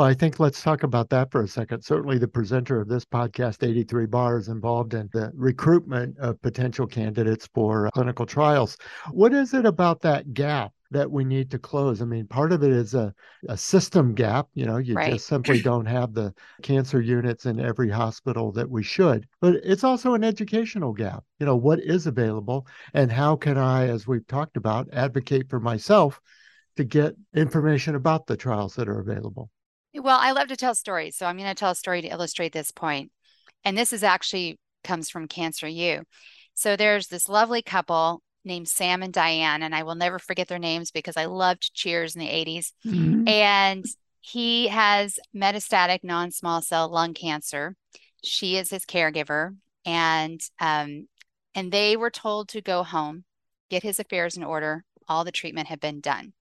Well, 0.00 0.08
I 0.08 0.14
think 0.14 0.40
let's 0.40 0.62
talk 0.62 0.82
about 0.82 1.10
that 1.10 1.30
for 1.30 1.42
a 1.42 1.46
second. 1.46 1.82
Certainly, 1.82 2.16
the 2.20 2.26
presenter 2.26 2.80
of 2.80 2.88
this 2.88 3.04
podcast, 3.04 3.62
83 3.62 4.06
Bar, 4.06 4.38
is 4.38 4.48
involved 4.48 4.94
in 4.94 5.10
the 5.12 5.30
recruitment 5.34 6.16
of 6.16 6.40
potential 6.40 6.86
candidates 6.86 7.46
for 7.52 7.86
uh, 7.86 7.90
clinical 7.90 8.24
trials. 8.24 8.78
What 9.10 9.34
is 9.34 9.52
it 9.52 9.66
about 9.66 10.00
that 10.00 10.32
gap 10.32 10.72
that 10.90 11.10
we 11.10 11.22
need 11.22 11.50
to 11.50 11.58
close? 11.58 12.00
I 12.00 12.06
mean, 12.06 12.26
part 12.26 12.50
of 12.50 12.62
it 12.62 12.72
is 12.72 12.94
a, 12.94 13.12
a 13.50 13.58
system 13.58 14.14
gap. 14.14 14.48
You 14.54 14.64
know, 14.64 14.78
you 14.78 14.94
right. 14.94 15.12
just 15.12 15.26
simply 15.26 15.60
don't 15.62 15.84
have 15.84 16.14
the 16.14 16.32
cancer 16.62 17.02
units 17.02 17.44
in 17.44 17.60
every 17.60 17.90
hospital 17.90 18.52
that 18.52 18.70
we 18.70 18.82
should. 18.82 19.28
But 19.42 19.56
it's 19.56 19.84
also 19.84 20.14
an 20.14 20.24
educational 20.24 20.94
gap. 20.94 21.24
You 21.40 21.44
know, 21.44 21.56
what 21.56 21.78
is 21.78 22.06
available 22.06 22.66
and 22.94 23.12
how 23.12 23.36
can 23.36 23.58
I, 23.58 23.88
as 23.88 24.06
we've 24.06 24.26
talked 24.26 24.56
about, 24.56 24.88
advocate 24.94 25.50
for 25.50 25.60
myself 25.60 26.22
to 26.78 26.84
get 26.84 27.16
information 27.34 27.96
about 27.96 28.26
the 28.26 28.38
trials 28.38 28.76
that 28.76 28.88
are 28.88 29.00
available? 29.00 29.50
Well, 29.94 30.18
I 30.20 30.32
love 30.32 30.48
to 30.48 30.56
tell 30.56 30.74
stories. 30.74 31.16
So 31.16 31.26
I'm 31.26 31.36
going 31.36 31.48
to 31.48 31.54
tell 31.54 31.72
a 31.72 31.76
story 31.76 32.02
to 32.02 32.08
illustrate 32.08 32.52
this 32.52 32.70
point. 32.70 33.10
And 33.64 33.76
this 33.76 33.92
is 33.92 34.02
actually 34.02 34.58
comes 34.84 35.10
from 35.10 35.28
Cancer 35.28 35.68
U. 35.68 36.04
So 36.54 36.76
there's 36.76 37.08
this 37.08 37.28
lovely 37.28 37.62
couple 37.62 38.22
named 38.44 38.68
Sam 38.68 39.02
and 39.02 39.12
Diane, 39.12 39.62
and 39.62 39.74
I 39.74 39.82
will 39.82 39.94
never 39.94 40.18
forget 40.18 40.48
their 40.48 40.58
names 40.58 40.90
because 40.90 41.16
I 41.16 41.26
loved 41.26 41.74
Cheers 41.74 42.14
in 42.14 42.20
the 42.20 42.28
80s. 42.28 42.72
Mm-hmm. 42.86 43.28
And 43.28 43.84
he 44.20 44.68
has 44.68 45.18
metastatic 45.34 46.00
non 46.02 46.30
small 46.30 46.62
cell 46.62 46.88
lung 46.88 47.14
cancer. 47.14 47.76
She 48.24 48.56
is 48.56 48.70
his 48.70 48.84
caregiver. 48.84 49.56
And 49.84 50.40
um, 50.60 51.08
and 51.54 51.72
they 51.72 51.96
were 51.96 52.10
told 52.10 52.48
to 52.50 52.60
go 52.60 52.82
home, 52.82 53.24
get 53.70 53.82
his 53.82 53.98
affairs 53.98 54.36
in 54.36 54.44
order. 54.44 54.84
All 55.08 55.24
the 55.24 55.32
treatment 55.32 55.68
had 55.68 55.80
been 55.80 56.00
done. 56.00 56.32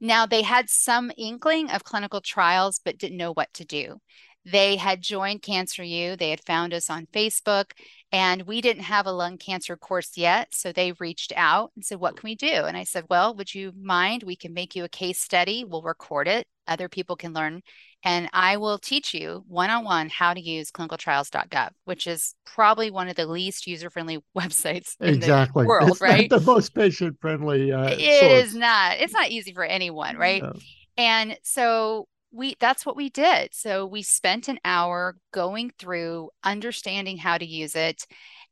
Now, 0.00 0.26
they 0.26 0.42
had 0.42 0.70
some 0.70 1.10
inkling 1.16 1.70
of 1.70 1.84
clinical 1.84 2.20
trials, 2.20 2.80
but 2.84 2.98
didn't 2.98 3.16
know 3.16 3.32
what 3.32 3.52
to 3.54 3.64
do. 3.64 4.00
They 4.44 4.76
had 4.76 5.02
joined 5.02 5.42
Cancer 5.42 5.82
U, 5.82 6.16
they 6.16 6.30
had 6.30 6.44
found 6.44 6.72
us 6.72 6.88
on 6.88 7.06
Facebook, 7.06 7.72
and 8.12 8.42
we 8.42 8.60
didn't 8.60 8.84
have 8.84 9.06
a 9.06 9.12
lung 9.12 9.38
cancer 9.38 9.76
course 9.76 10.16
yet. 10.16 10.54
So 10.54 10.72
they 10.72 10.92
reached 10.92 11.32
out 11.36 11.72
and 11.74 11.84
said, 11.84 12.00
What 12.00 12.16
can 12.16 12.28
we 12.28 12.34
do? 12.34 12.46
And 12.64 12.76
I 12.76 12.84
said, 12.84 13.04
Well, 13.08 13.34
would 13.34 13.54
you 13.54 13.72
mind? 13.80 14.22
We 14.22 14.36
can 14.36 14.54
make 14.54 14.74
you 14.74 14.84
a 14.84 14.88
case 14.88 15.18
study, 15.18 15.64
we'll 15.64 15.82
record 15.82 16.28
it, 16.28 16.46
other 16.66 16.88
people 16.88 17.16
can 17.16 17.32
learn 17.32 17.62
and 18.04 18.28
I 18.32 18.58
will 18.58 18.78
teach 18.78 19.12
you 19.12 19.44
one 19.48 19.70
on 19.70 19.84
one 19.84 20.08
how 20.08 20.32
to 20.32 20.40
use 20.40 20.70
clinicaltrials.gov, 20.70 21.70
which 21.84 22.06
is 22.06 22.34
probably 22.46 22.90
one 22.90 23.08
of 23.08 23.16
the 23.16 23.26
least 23.26 23.66
user 23.66 23.90
friendly 23.90 24.18
websites 24.38 24.94
exactly. 25.00 25.62
in 25.62 25.64
the 25.64 25.68
world, 25.68 25.90
it's 25.90 26.00
right? 26.00 26.30
the 26.30 26.40
most 26.40 26.74
patient 26.74 27.16
friendly. 27.20 27.72
Uh, 27.72 27.88
it 27.90 28.20
source. 28.20 28.48
is 28.48 28.54
not. 28.54 28.98
It's 28.98 29.12
not 29.12 29.30
easy 29.30 29.52
for 29.52 29.64
anyone, 29.64 30.16
right? 30.16 30.42
No. 30.42 30.52
And 30.96 31.36
so 31.42 32.06
we 32.32 32.56
that's 32.60 32.84
what 32.84 32.96
we 32.96 33.10
did. 33.10 33.54
So 33.54 33.86
we 33.86 34.02
spent 34.02 34.48
an 34.48 34.58
hour 34.64 35.16
going 35.32 35.72
through 35.78 36.30
understanding 36.44 37.16
how 37.18 37.38
to 37.38 37.46
use 37.46 37.74
it. 37.74 38.04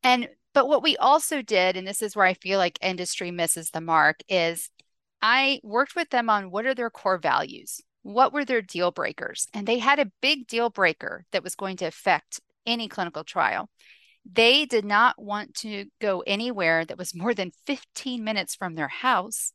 And 0.03 0.29
but 0.55 0.69
what 0.69 0.83
we 0.83 0.97
also 0.97 1.43
did, 1.43 1.77
and 1.77 1.87
this 1.87 2.03
is 2.03 2.17
where 2.17 2.27
I 2.27 2.35
feel 2.35 2.59
like 2.59 2.79
industry 2.83 3.31
misses 3.31 3.71
the 3.71 3.81
mark, 3.81 4.21
is 4.29 4.71
I 5.21 5.61
worked 5.63 5.97
with 5.97 6.11
them 6.11 6.31
on 6.31 6.51
what 6.51 6.67
are 6.67 6.75
their 6.75 6.91
core 6.91 7.19
values 7.19 7.81
what 8.07 8.33
were 8.33 8.45
their 8.45 8.63
deal 8.63 8.93
breakers? 8.93 9.49
And 9.53 9.67
they 9.67 9.79
had 9.79 9.99
a 9.99 10.13
big 10.23 10.47
deal 10.47 10.71
breaker 10.71 11.25
that 11.33 11.43
was 11.43 11.57
going 11.57 11.77
to 11.79 11.87
affect 11.87 12.41
any 12.65 12.87
clinical 12.87 13.25
trial. 13.25 13.69
They 14.25 14.65
did 14.65 14.85
not 14.85 15.21
want 15.21 15.55
to 15.57 15.87
go 16.01 16.23
anywhere 16.25 16.85
that 16.85 16.99
was 16.99 17.17
more 17.17 17.35
than 17.35 17.51
15 17.67 18.23
minutes 18.23 18.55
from 18.55 18.77
their 18.77 18.89
house 18.89 19.53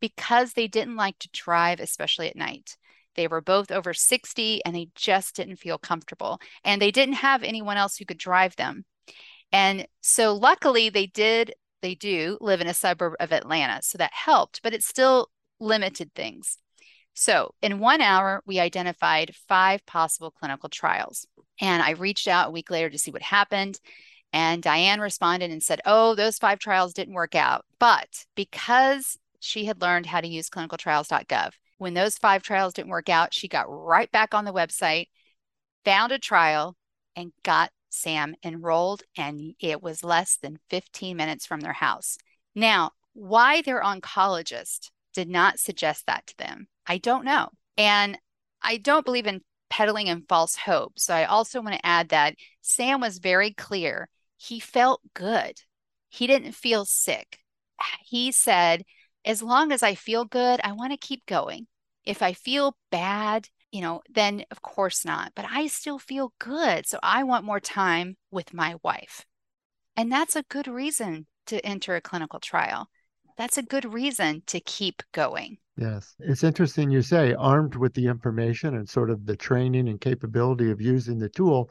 because 0.00 0.54
they 0.54 0.66
didn't 0.66 0.96
like 0.96 1.16
to 1.20 1.28
drive, 1.32 1.78
especially 1.78 2.28
at 2.28 2.34
night. 2.34 2.76
They 3.14 3.26
were 3.26 3.40
both 3.40 3.70
over 3.70 3.92
60 3.94 4.64
and 4.64 4.74
they 4.74 4.88
just 4.94 5.36
didn't 5.36 5.56
feel 5.56 5.78
comfortable. 5.78 6.40
And 6.64 6.80
they 6.80 6.90
didn't 6.90 7.14
have 7.14 7.42
anyone 7.42 7.76
else 7.76 7.96
who 7.96 8.04
could 8.04 8.18
drive 8.18 8.56
them. 8.56 8.84
And 9.52 9.86
so, 10.00 10.34
luckily, 10.34 10.88
they 10.88 11.06
did, 11.06 11.54
they 11.82 11.94
do 11.94 12.38
live 12.40 12.60
in 12.60 12.66
a 12.66 12.74
suburb 12.74 13.14
of 13.20 13.32
Atlanta. 13.32 13.82
So 13.82 13.98
that 13.98 14.12
helped, 14.14 14.62
but 14.62 14.72
it 14.72 14.82
still 14.82 15.28
limited 15.60 16.14
things. 16.14 16.58
So, 17.14 17.54
in 17.60 17.78
one 17.78 18.00
hour, 18.00 18.42
we 18.46 18.58
identified 18.58 19.34
five 19.48 19.84
possible 19.84 20.30
clinical 20.30 20.70
trials. 20.70 21.26
And 21.60 21.82
I 21.82 21.90
reached 21.90 22.28
out 22.28 22.48
a 22.48 22.52
week 22.52 22.70
later 22.70 22.88
to 22.88 22.98
see 22.98 23.10
what 23.10 23.22
happened. 23.22 23.78
And 24.32 24.62
Diane 24.62 25.00
responded 25.00 25.50
and 25.50 25.62
said, 25.62 25.82
Oh, 25.84 26.14
those 26.14 26.38
five 26.38 26.58
trials 26.58 26.94
didn't 26.94 27.14
work 27.14 27.34
out. 27.34 27.66
But 27.78 28.24
because 28.34 29.18
she 29.40 29.66
had 29.66 29.82
learned 29.82 30.06
how 30.06 30.22
to 30.22 30.28
use 30.28 30.48
clinicaltrials.gov, 30.48 31.52
when 31.82 31.94
those 31.94 32.16
five 32.16 32.42
trials 32.42 32.74
didn't 32.74 32.90
work 32.90 33.08
out, 33.08 33.34
she 33.34 33.48
got 33.48 33.66
right 33.68 34.10
back 34.10 34.34
on 34.34 34.44
the 34.44 34.52
website, 34.52 35.08
found 35.84 36.12
a 36.12 36.18
trial, 36.18 36.76
and 37.16 37.32
got 37.42 37.70
Sam 37.90 38.34
enrolled. 38.44 39.02
And 39.16 39.54
it 39.60 39.82
was 39.82 40.04
less 40.04 40.38
than 40.40 40.60
15 40.70 41.16
minutes 41.16 41.44
from 41.44 41.60
their 41.60 41.72
house. 41.72 42.16
Now, 42.54 42.92
why 43.12 43.62
their 43.62 43.82
oncologist 43.82 44.90
did 45.12 45.28
not 45.28 45.58
suggest 45.58 46.06
that 46.06 46.26
to 46.28 46.36
them 46.38 46.68
I 46.86 46.98
don't 46.98 47.24
know. 47.24 47.50
And 47.76 48.18
I 48.62 48.76
don't 48.78 49.04
believe 49.04 49.26
in 49.26 49.42
peddling 49.70 50.08
in 50.08 50.24
false 50.28 50.56
hope. 50.56 50.98
So 50.98 51.14
I 51.14 51.24
also 51.24 51.60
want 51.60 51.74
to 51.74 51.86
add 51.86 52.10
that 52.10 52.34
Sam 52.60 53.00
was 53.00 53.18
very 53.18 53.52
clear. 53.52 54.08
He 54.36 54.60
felt 54.60 55.00
good. 55.14 55.60
He 56.08 56.26
didn't 56.26 56.52
feel 56.52 56.84
sick. 56.84 57.38
He 58.04 58.32
said, 58.32 58.84
as 59.24 59.42
long 59.42 59.72
as 59.72 59.82
I 59.82 59.94
feel 59.94 60.24
good, 60.24 60.60
I 60.62 60.72
want 60.72 60.92
to 60.92 60.98
keep 60.98 61.24
going. 61.26 61.66
If 62.04 62.22
I 62.22 62.32
feel 62.32 62.76
bad, 62.90 63.48
you 63.70 63.80
know, 63.80 64.02
then 64.10 64.44
of 64.50 64.62
course 64.62 65.04
not. 65.04 65.32
But 65.34 65.46
I 65.48 65.66
still 65.66 65.98
feel 65.98 66.32
good. 66.38 66.86
So 66.86 66.98
I 67.02 67.24
want 67.24 67.44
more 67.44 67.60
time 67.60 68.16
with 68.30 68.52
my 68.54 68.76
wife. 68.82 69.24
And 69.96 70.10
that's 70.10 70.36
a 70.36 70.44
good 70.44 70.66
reason 70.66 71.26
to 71.46 71.64
enter 71.64 71.96
a 71.96 72.00
clinical 72.00 72.40
trial. 72.40 72.88
That's 73.36 73.58
a 73.58 73.62
good 73.62 73.92
reason 73.92 74.42
to 74.46 74.60
keep 74.60 75.02
going. 75.12 75.58
Yes. 75.76 76.14
It's 76.18 76.44
interesting 76.44 76.90
you 76.90 77.02
say, 77.02 77.34
armed 77.34 77.76
with 77.76 77.94
the 77.94 78.06
information 78.06 78.76
and 78.76 78.88
sort 78.88 79.10
of 79.10 79.24
the 79.24 79.36
training 79.36 79.88
and 79.88 80.00
capability 80.00 80.70
of 80.70 80.80
using 80.80 81.18
the 81.18 81.28
tool, 81.28 81.70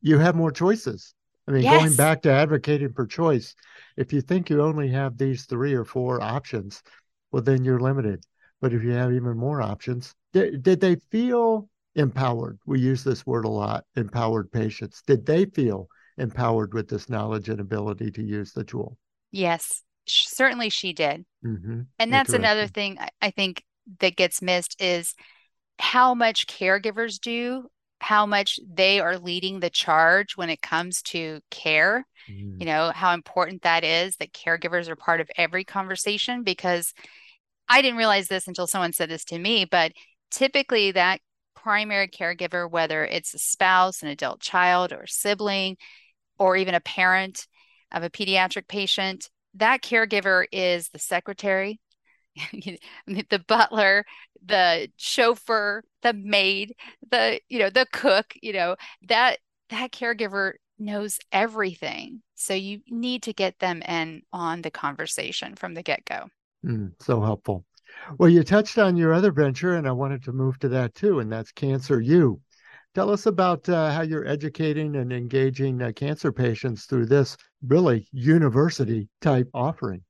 you 0.00 0.18
have 0.18 0.34
more 0.34 0.50
choices. 0.50 1.14
I 1.46 1.52
mean, 1.52 1.62
yes. 1.62 1.78
going 1.78 1.96
back 1.96 2.22
to 2.22 2.32
advocating 2.32 2.92
for 2.94 3.06
choice, 3.06 3.54
if 3.96 4.12
you 4.12 4.22
think 4.22 4.48
you 4.48 4.62
only 4.62 4.88
have 4.88 5.18
these 5.18 5.44
three 5.44 5.74
or 5.74 5.84
four 5.84 6.22
options, 6.22 6.82
well, 7.32 7.42
then 7.42 7.64
you're 7.64 7.80
limited. 7.80 8.24
But 8.64 8.72
if 8.72 8.82
you 8.82 8.92
have 8.92 9.12
even 9.12 9.36
more 9.36 9.60
options, 9.60 10.14
did, 10.32 10.62
did 10.62 10.80
they 10.80 10.96
feel 11.10 11.68
empowered? 11.94 12.58
We 12.64 12.80
use 12.80 13.04
this 13.04 13.26
word 13.26 13.44
a 13.44 13.50
lot 13.50 13.84
empowered 13.94 14.50
patients. 14.50 15.02
Did 15.06 15.26
they 15.26 15.44
feel 15.44 15.88
empowered 16.16 16.72
with 16.72 16.88
this 16.88 17.10
knowledge 17.10 17.50
and 17.50 17.60
ability 17.60 18.10
to 18.12 18.22
use 18.22 18.52
the 18.52 18.64
tool? 18.64 18.96
Yes 19.30 19.82
certainly 20.06 20.70
she 20.70 20.92
did. 20.92 21.24
Mm-hmm. 21.44 21.82
And 21.98 22.12
that's 22.12 22.32
another 22.32 22.66
thing 22.66 22.98
I 23.20 23.30
think 23.30 23.64
that 24.00 24.16
gets 24.16 24.42
missed 24.42 24.80
is 24.80 25.14
how 25.78 26.14
much 26.14 26.46
caregivers 26.46 27.20
do, 27.20 27.68
how 28.00 28.26
much 28.26 28.58
they 28.66 29.00
are 29.00 29.18
leading 29.18 29.60
the 29.60 29.70
charge 29.70 30.36
when 30.36 30.50
it 30.50 30.62
comes 30.62 31.02
to 31.02 31.40
care. 31.50 32.06
Mm. 32.30 32.60
You 32.60 32.66
know, 32.66 32.92
how 32.94 33.14
important 33.14 33.62
that 33.62 33.84
is 33.84 34.16
that 34.16 34.32
caregivers 34.32 34.88
are 34.88 34.96
part 34.96 35.20
of 35.20 35.30
every 35.36 35.64
conversation 35.64 36.42
because 36.42 36.92
I 37.68 37.82
didn't 37.82 37.98
realize 37.98 38.28
this 38.28 38.46
until 38.46 38.66
someone 38.66 38.92
said 38.92 39.10
this 39.10 39.24
to 39.26 39.38
me, 39.38 39.64
but 39.64 39.92
typically 40.30 40.92
that 40.92 41.20
primary 41.54 42.08
caregiver, 42.08 42.70
whether 42.70 43.04
it's 43.04 43.34
a 43.34 43.38
spouse, 43.38 44.02
an 44.02 44.08
adult 44.08 44.40
child, 44.40 44.92
or 44.92 45.06
sibling, 45.06 45.76
or 46.38 46.56
even 46.56 46.74
a 46.74 46.80
parent 46.80 47.46
of 47.92 48.02
a 48.02 48.10
pediatric 48.10 48.68
patient, 48.68 49.30
that 49.54 49.82
caregiver 49.82 50.44
is 50.52 50.88
the 50.88 50.98
secretary, 50.98 51.80
the 52.52 53.44
butler, 53.46 54.04
the 54.44 54.88
chauffeur, 54.96 55.82
the 56.02 56.12
maid, 56.12 56.74
the 57.10 57.40
you 57.48 57.58
know 57.58 57.70
the 57.70 57.86
cook. 57.92 58.34
You 58.42 58.52
know 58.52 58.76
that 59.08 59.38
that 59.70 59.92
caregiver 59.92 60.54
knows 60.78 61.18
everything. 61.32 62.22
So 62.34 62.54
you 62.54 62.80
need 62.88 63.22
to 63.24 63.32
get 63.32 63.58
them 63.60 63.80
in 63.82 64.22
on 64.32 64.62
the 64.62 64.70
conversation 64.70 65.54
from 65.54 65.74
the 65.74 65.82
get 65.82 66.04
go. 66.04 66.28
Mm, 66.64 66.92
so 67.00 67.20
helpful. 67.20 67.64
Well, 68.18 68.28
you 68.28 68.42
touched 68.42 68.78
on 68.78 68.96
your 68.96 69.12
other 69.12 69.30
venture, 69.30 69.74
and 69.74 69.86
I 69.86 69.92
wanted 69.92 70.22
to 70.24 70.32
move 70.32 70.58
to 70.60 70.68
that 70.70 70.94
too, 70.94 71.20
and 71.20 71.30
that's 71.30 71.52
Cancer 71.52 72.00
U. 72.00 72.40
Tell 72.94 73.10
us 73.10 73.26
about 73.26 73.68
uh, 73.68 73.90
how 73.90 74.02
you're 74.02 74.26
educating 74.26 74.96
and 74.96 75.12
engaging 75.12 75.82
uh, 75.82 75.92
cancer 75.92 76.32
patients 76.32 76.86
through 76.86 77.06
this 77.06 77.36
really 77.66 78.08
university 78.12 79.08
type 79.20 79.48
offering. 79.52 80.02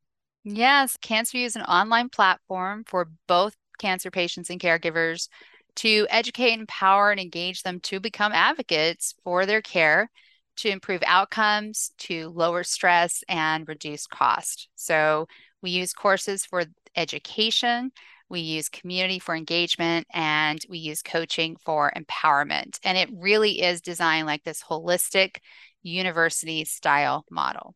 Yes, 0.44 0.96
CancerU 0.98 1.44
is 1.44 1.56
an 1.56 1.62
online 1.62 2.10
platform 2.10 2.84
for 2.86 3.10
both 3.26 3.56
cancer 3.78 4.10
patients 4.10 4.50
and 4.50 4.60
caregivers 4.60 5.28
to 5.76 6.06
educate, 6.10 6.52
empower, 6.52 7.10
and 7.10 7.18
engage 7.18 7.62
them 7.62 7.80
to 7.80 8.00
become 8.00 8.32
advocates 8.32 9.14
for 9.24 9.46
their 9.46 9.62
care 9.62 10.10
to 10.56 10.68
improve 10.68 11.02
outcomes, 11.06 11.92
to 11.98 12.28
lower 12.28 12.62
stress, 12.62 13.24
and 13.28 13.66
reduce 13.66 14.06
cost. 14.06 14.68
So 14.76 15.26
we 15.64 15.70
use 15.70 15.94
courses 15.94 16.44
for 16.44 16.66
education, 16.94 17.90
we 18.28 18.40
use 18.40 18.68
community 18.68 19.18
for 19.18 19.34
engagement, 19.34 20.06
and 20.12 20.60
we 20.68 20.76
use 20.76 21.00
coaching 21.00 21.56
for 21.64 21.90
empowerment. 21.96 22.78
And 22.84 22.98
it 22.98 23.08
really 23.16 23.62
is 23.62 23.80
designed 23.80 24.26
like 24.26 24.44
this 24.44 24.62
holistic 24.62 25.38
university 25.82 26.66
style 26.66 27.24
model. 27.30 27.74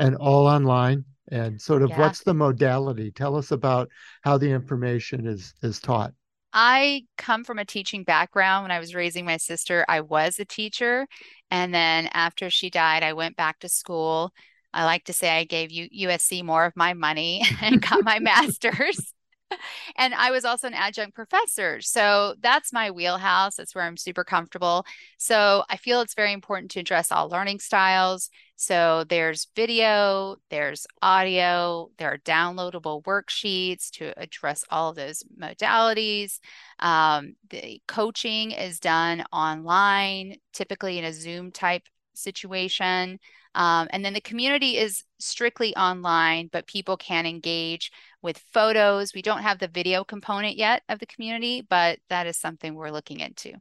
And 0.00 0.16
all 0.16 0.48
online. 0.48 1.04
And 1.30 1.62
sort 1.62 1.82
of 1.82 1.90
yeah. 1.90 2.00
what's 2.00 2.24
the 2.24 2.34
modality? 2.34 3.12
Tell 3.12 3.36
us 3.36 3.52
about 3.52 3.88
how 4.22 4.36
the 4.36 4.50
information 4.50 5.28
is 5.28 5.54
is 5.62 5.78
taught. 5.78 6.12
I 6.52 7.04
come 7.16 7.44
from 7.44 7.60
a 7.60 7.64
teaching 7.64 8.02
background. 8.02 8.64
When 8.64 8.72
I 8.72 8.80
was 8.80 8.96
raising 8.96 9.24
my 9.24 9.36
sister, 9.36 9.84
I 9.88 10.00
was 10.00 10.40
a 10.40 10.44
teacher. 10.44 11.06
And 11.52 11.72
then 11.72 12.08
after 12.12 12.50
she 12.50 12.68
died, 12.68 13.04
I 13.04 13.12
went 13.12 13.36
back 13.36 13.60
to 13.60 13.68
school. 13.68 14.32
I 14.72 14.84
like 14.84 15.04
to 15.04 15.12
say 15.12 15.30
I 15.30 15.44
gave 15.44 15.70
USC 15.70 16.44
more 16.44 16.64
of 16.64 16.76
my 16.76 16.94
money 16.94 17.44
and 17.62 17.80
got 17.80 18.04
my 18.04 18.18
master's 18.18 19.12
and 19.96 20.14
I 20.14 20.30
was 20.30 20.44
also 20.44 20.66
an 20.66 20.74
adjunct 20.74 21.14
professor. 21.14 21.80
So 21.80 22.34
that's 22.40 22.72
my 22.72 22.90
wheelhouse. 22.90 23.56
That's 23.56 23.74
where 23.74 23.84
I'm 23.84 23.96
super 23.96 24.24
comfortable. 24.24 24.84
So 25.18 25.64
I 25.68 25.76
feel 25.76 26.00
it's 26.00 26.14
very 26.14 26.32
important 26.32 26.70
to 26.72 26.80
address 26.80 27.12
all 27.12 27.28
learning 27.28 27.60
styles. 27.60 28.30
So 28.56 29.04
there's 29.08 29.48
video, 29.56 30.36
there's 30.50 30.86
audio, 31.00 31.90
there 31.98 32.12
are 32.12 32.18
downloadable 32.18 33.02
worksheets 33.02 33.90
to 33.92 34.12
address 34.16 34.64
all 34.70 34.90
of 34.90 34.96
those 34.96 35.24
modalities. 35.38 36.38
Um, 36.78 37.34
the 37.50 37.80
coaching 37.88 38.52
is 38.52 38.78
done 38.78 39.24
online, 39.32 40.36
typically 40.52 40.98
in 40.98 41.04
a 41.04 41.12
Zoom 41.12 41.50
type 41.50 41.82
situation. 42.14 43.18
Um, 43.54 43.88
and 43.90 44.04
then 44.04 44.14
the 44.14 44.20
community 44.20 44.78
is 44.78 45.04
strictly 45.18 45.76
online, 45.76 46.48
but 46.52 46.66
people 46.66 46.96
can 46.96 47.26
engage 47.26 47.92
with 48.22 48.42
photos. 48.52 49.14
We 49.14 49.22
don't 49.22 49.42
have 49.42 49.58
the 49.58 49.68
video 49.68 50.04
component 50.04 50.56
yet 50.56 50.82
of 50.88 50.98
the 50.98 51.06
community, 51.06 51.62
but 51.68 51.98
that 52.08 52.26
is 52.26 52.38
something 52.38 52.74
we're 52.74 52.90
looking 52.90 53.20
into. 53.20 53.54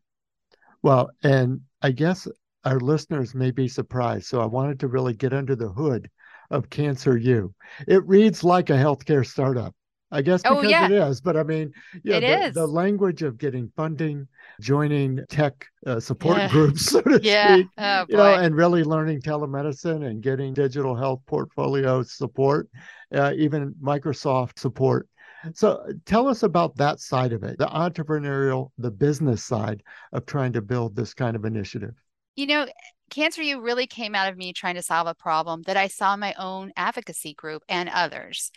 Well, 0.81 1.11
and 1.23 1.61
I 1.81 1.91
guess 1.91 2.27
our 2.63 2.79
listeners 2.79 3.35
may 3.35 3.51
be 3.51 3.67
surprised. 3.67 4.27
So 4.27 4.39
I 4.39 4.45
wanted 4.45 4.79
to 4.79 4.87
really 4.87 5.13
get 5.13 5.33
under 5.33 5.55
the 5.55 5.69
hood 5.69 6.09
of 6.49 6.69
CancerU. 6.69 7.53
It 7.87 8.05
reads 8.07 8.43
like 8.43 8.69
a 8.69 8.73
healthcare 8.73 9.25
startup. 9.25 9.75
I 10.11 10.21
guess 10.21 10.41
oh, 10.45 10.55
because 10.55 10.65
oh, 10.65 10.69
yeah. 10.69 10.85
it 10.85 10.91
is, 10.91 11.21
but 11.21 11.37
I 11.37 11.43
mean, 11.43 11.71
yeah, 12.03 12.49
the, 12.49 12.61
the, 12.61 12.67
language 12.67 13.21
of 13.21 13.37
getting 13.37 13.71
funding, 13.77 14.27
joining 14.59 15.25
tech 15.29 15.65
uh, 15.85 15.99
support 15.99 16.37
yeah. 16.37 16.49
groups, 16.49 16.85
so 16.91 17.01
to 17.01 17.19
yeah. 17.23 17.55
speak, 17.55 17.67
oh, 17.77 18.05
you 18.09 18.17
know, 18.17 18.35
and 18.35 18.55
really 18.55 18.83
learning 18.83 19.21
telemedicine 19.21 20.05
and 20.05 20.21
getting 20.21 20.53
digital 20.53 20.95
health 20.95 21.21
portfolio 21.27 22.03
support, 22.03 22.67
uh, 23.13 23.31
even 23.37 23.73
Microsoft 23.81 24.59
support. 24.59 25.07
So 25.53 25.83
tell 26.05 26.27
us 26.27 26.43
about 26.43 26.75
that 26.75 26.99
side 26.99 27.33
of 27.33 27.43
it, 27.43 27.57
the 27.57 27.65
entrepreneurial, 27.67 28.71
the 28.77 28.91
business 28.91 29.43
side 29.43 29.81
of 30.11 30.25
trying 30.25 30.53
to 30.53 30.61
build 30.61 30.95
this 30.95 31.13
kind 31.13 31.35
of 31.35 31.45
initiative. 31.45 31.95
You 32.35 32.47
know, 32.47 32.67
CancerU 33.11 33.61
really 33.61 33.87
came 33.87 34.15
out 34.15 34.31
of 34.31 34.37
me 34.37 34.53
trying 34.53 34.75
to 34.75 34.81
solve 34.81 35.07
a 35.07 35.13
problem 35.13 35.63
that 35.63 35.77
I 35.77 35.87
saw 35.87 36.13
in 36.13 36.19
my 36.19 36.33
own 36.37 36.71
advocacy 36.77 37.33
group 37.33 37.63
and 37.67 37.89
others 37.89 38.51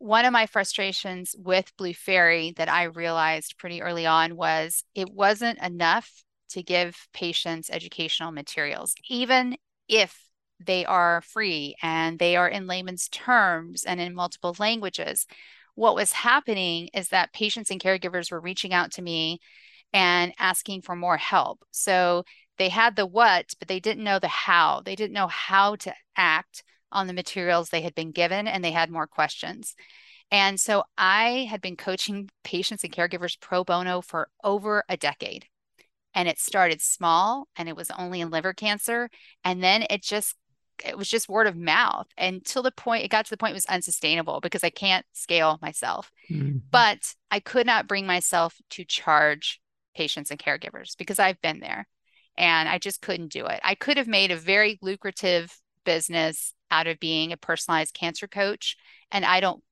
one 0.00 0.24
of 0.24 0.32
my 0.32 0.46
frustrations 0.46 1.36
with 1.38 1.76
Blue 1.76 1.92
Faery 1.92 2.54
that 2.56 2.70
I 2.70 2.84
realized 2.84 3.58
pretty 3.58 3.82
early 3.82 4.06
on 4.06 4.34
was 4.34 4.82
it 4.94 5.12
wasn't 5.12 5.62
enough 5.62 6.24
to 6.50 6.62
give 6.62 6.96
patients 7.12 7.68
educational 7.70 8.32
materials, 8.32 8.94
even 9.10 9.58
if 9.88 10.18
they 10.58 10.86
are 10.86 11.20
free 11.20 11.76
and 11.82 12.18
they 12.18 12.34
are 12.34 12.48
in 12.48 12.66
layman's 12.66 13.08
terms 13.10 13.84
and 13.84 14.00
in 14.00 14.14
multiple 14.14 14.56
languages. 14.58 15.26
What 15.74 15.94
was 15.94 16.12
happening 16.12 16.88
is 16.94 17.08
that 17.08 17.34
patients 17.34 17.70
and 17.70 17.80
caregivers 17.80 18.32
were 18.32 18.40
reaching 18.40 18.72
out 18.72 18.92
to 18.92 19.02
me 19.02 19.38
and 19.92 20.32
asking 20.38 20.80
for 20.80 20.96
more 20.96 21.18
help. 21.18 21.62
So 21.72 22.24
they 22.60 22.68
had 22.68 22.94
the 22.94 23.06
what, 23.06 23.54
but 23.58 23.68
they 23.68 23.80
didn't 23.80 24.04
know 24.04 24.18
the 24.18 24.28
how. 24.28 24.82
They 24.84 24.94
didn't 24.94 25.14
know 25.14 25.28
how 25.28 25.76
to 25.76 25.94
act 26.14 26.62
on 26.92 27.06
the 27.06 27.14
materials 27.14 27.70
they 27.70 27.80
had 27.80 27.94
been 27.94 28.10
given 28.10 28.46
and 28.46 28.62
they 28.62 28.70
had 28.70 28.90
more 28.90 29.06
questions. 29.06 29.74
And 30.30 30.60
so 30.60 30.84
I 30.98 31.48
had 31.48 31.62
been 31.62 31.74
coaching 31.74 32.28
patients 32.44 32.84
and 32.84 32.92
caregivers 32.92 33.40
pro 33.40 33.64
bono 33.64 34.02
for 34.02 34.28
over 34.44 34.84
a 34.90 34.98
decade. 34.98 35.46
And 36.12 36.28
it 36.28 36.38
started 36.38 36.82
small 36.82 37.48
and 37.56 37.66
it 37.66 37.76
was 37.76 37.90
only 37.92 38.20
in 38.20 38.28
liver 38.28 38.52
cancer. 38.52 39.08
And 39.42 39.62
then 39.62 39.86
it 39.88 40.02
just, 40.02 40.36
it 40.84 40.98
was 40.98 41.08
just 41.08 41.30
word 41.30 41.46
of 41.46 41.56
mouth 41.56 42.08
until 42.18 42.62
the 42.62 42.72
point, 42.72 43.04
it 43.04 43.10
got 43.10 43.24
to 43.24 43.30
the 43.30 43.38
point 43.38 43.52
it 43.52 43.54
was 43.54 43.66
unsustainable 43.66 44.40
because 44.40 44.64
I 44.64 44.70
can't 44.70 45.06
scale 45.14 45.58
myself. 45.62 46.12
Mm-hmm. 46.30 46.58
But 46.70 47.14
I 47.30 47.40
could 47.40 47.64
not 47.64 47.88
bring 47.88 48.06
myself 48.06 48.56
to 48.72 48.84
charge 48.84 49.62
patients 49.96 50.30
and 50.30 50.38
caregivers 50.38 50.94
because 50.98 51.18
I've 51.18 51.40
been 51.40 51.60
there 51.60 51.86
and 52.36 52.68
I 52.68 52.78
just 52.78 53.02
couldn't 53.02 53.32
do 53.32 53.46
it. 53.46 53.60
I 53.62 53.74
could 53.74 53.96
have 53.96 54.08
made 54.08 54.30
a 54.30 54.36
very 54.36 54.78
lucrative 54.82 55.56
business 55.84 56.54
out 56.70 56.86
of 56.86 57.00
being 57.00 57.32
a 57.32 57.36
personalized 57.36 57.94
cancer 57.94 58.28
coach. 58.28 58.76
And 59.10 59.24
I 59.24 59.40
don't, 59.40 59.62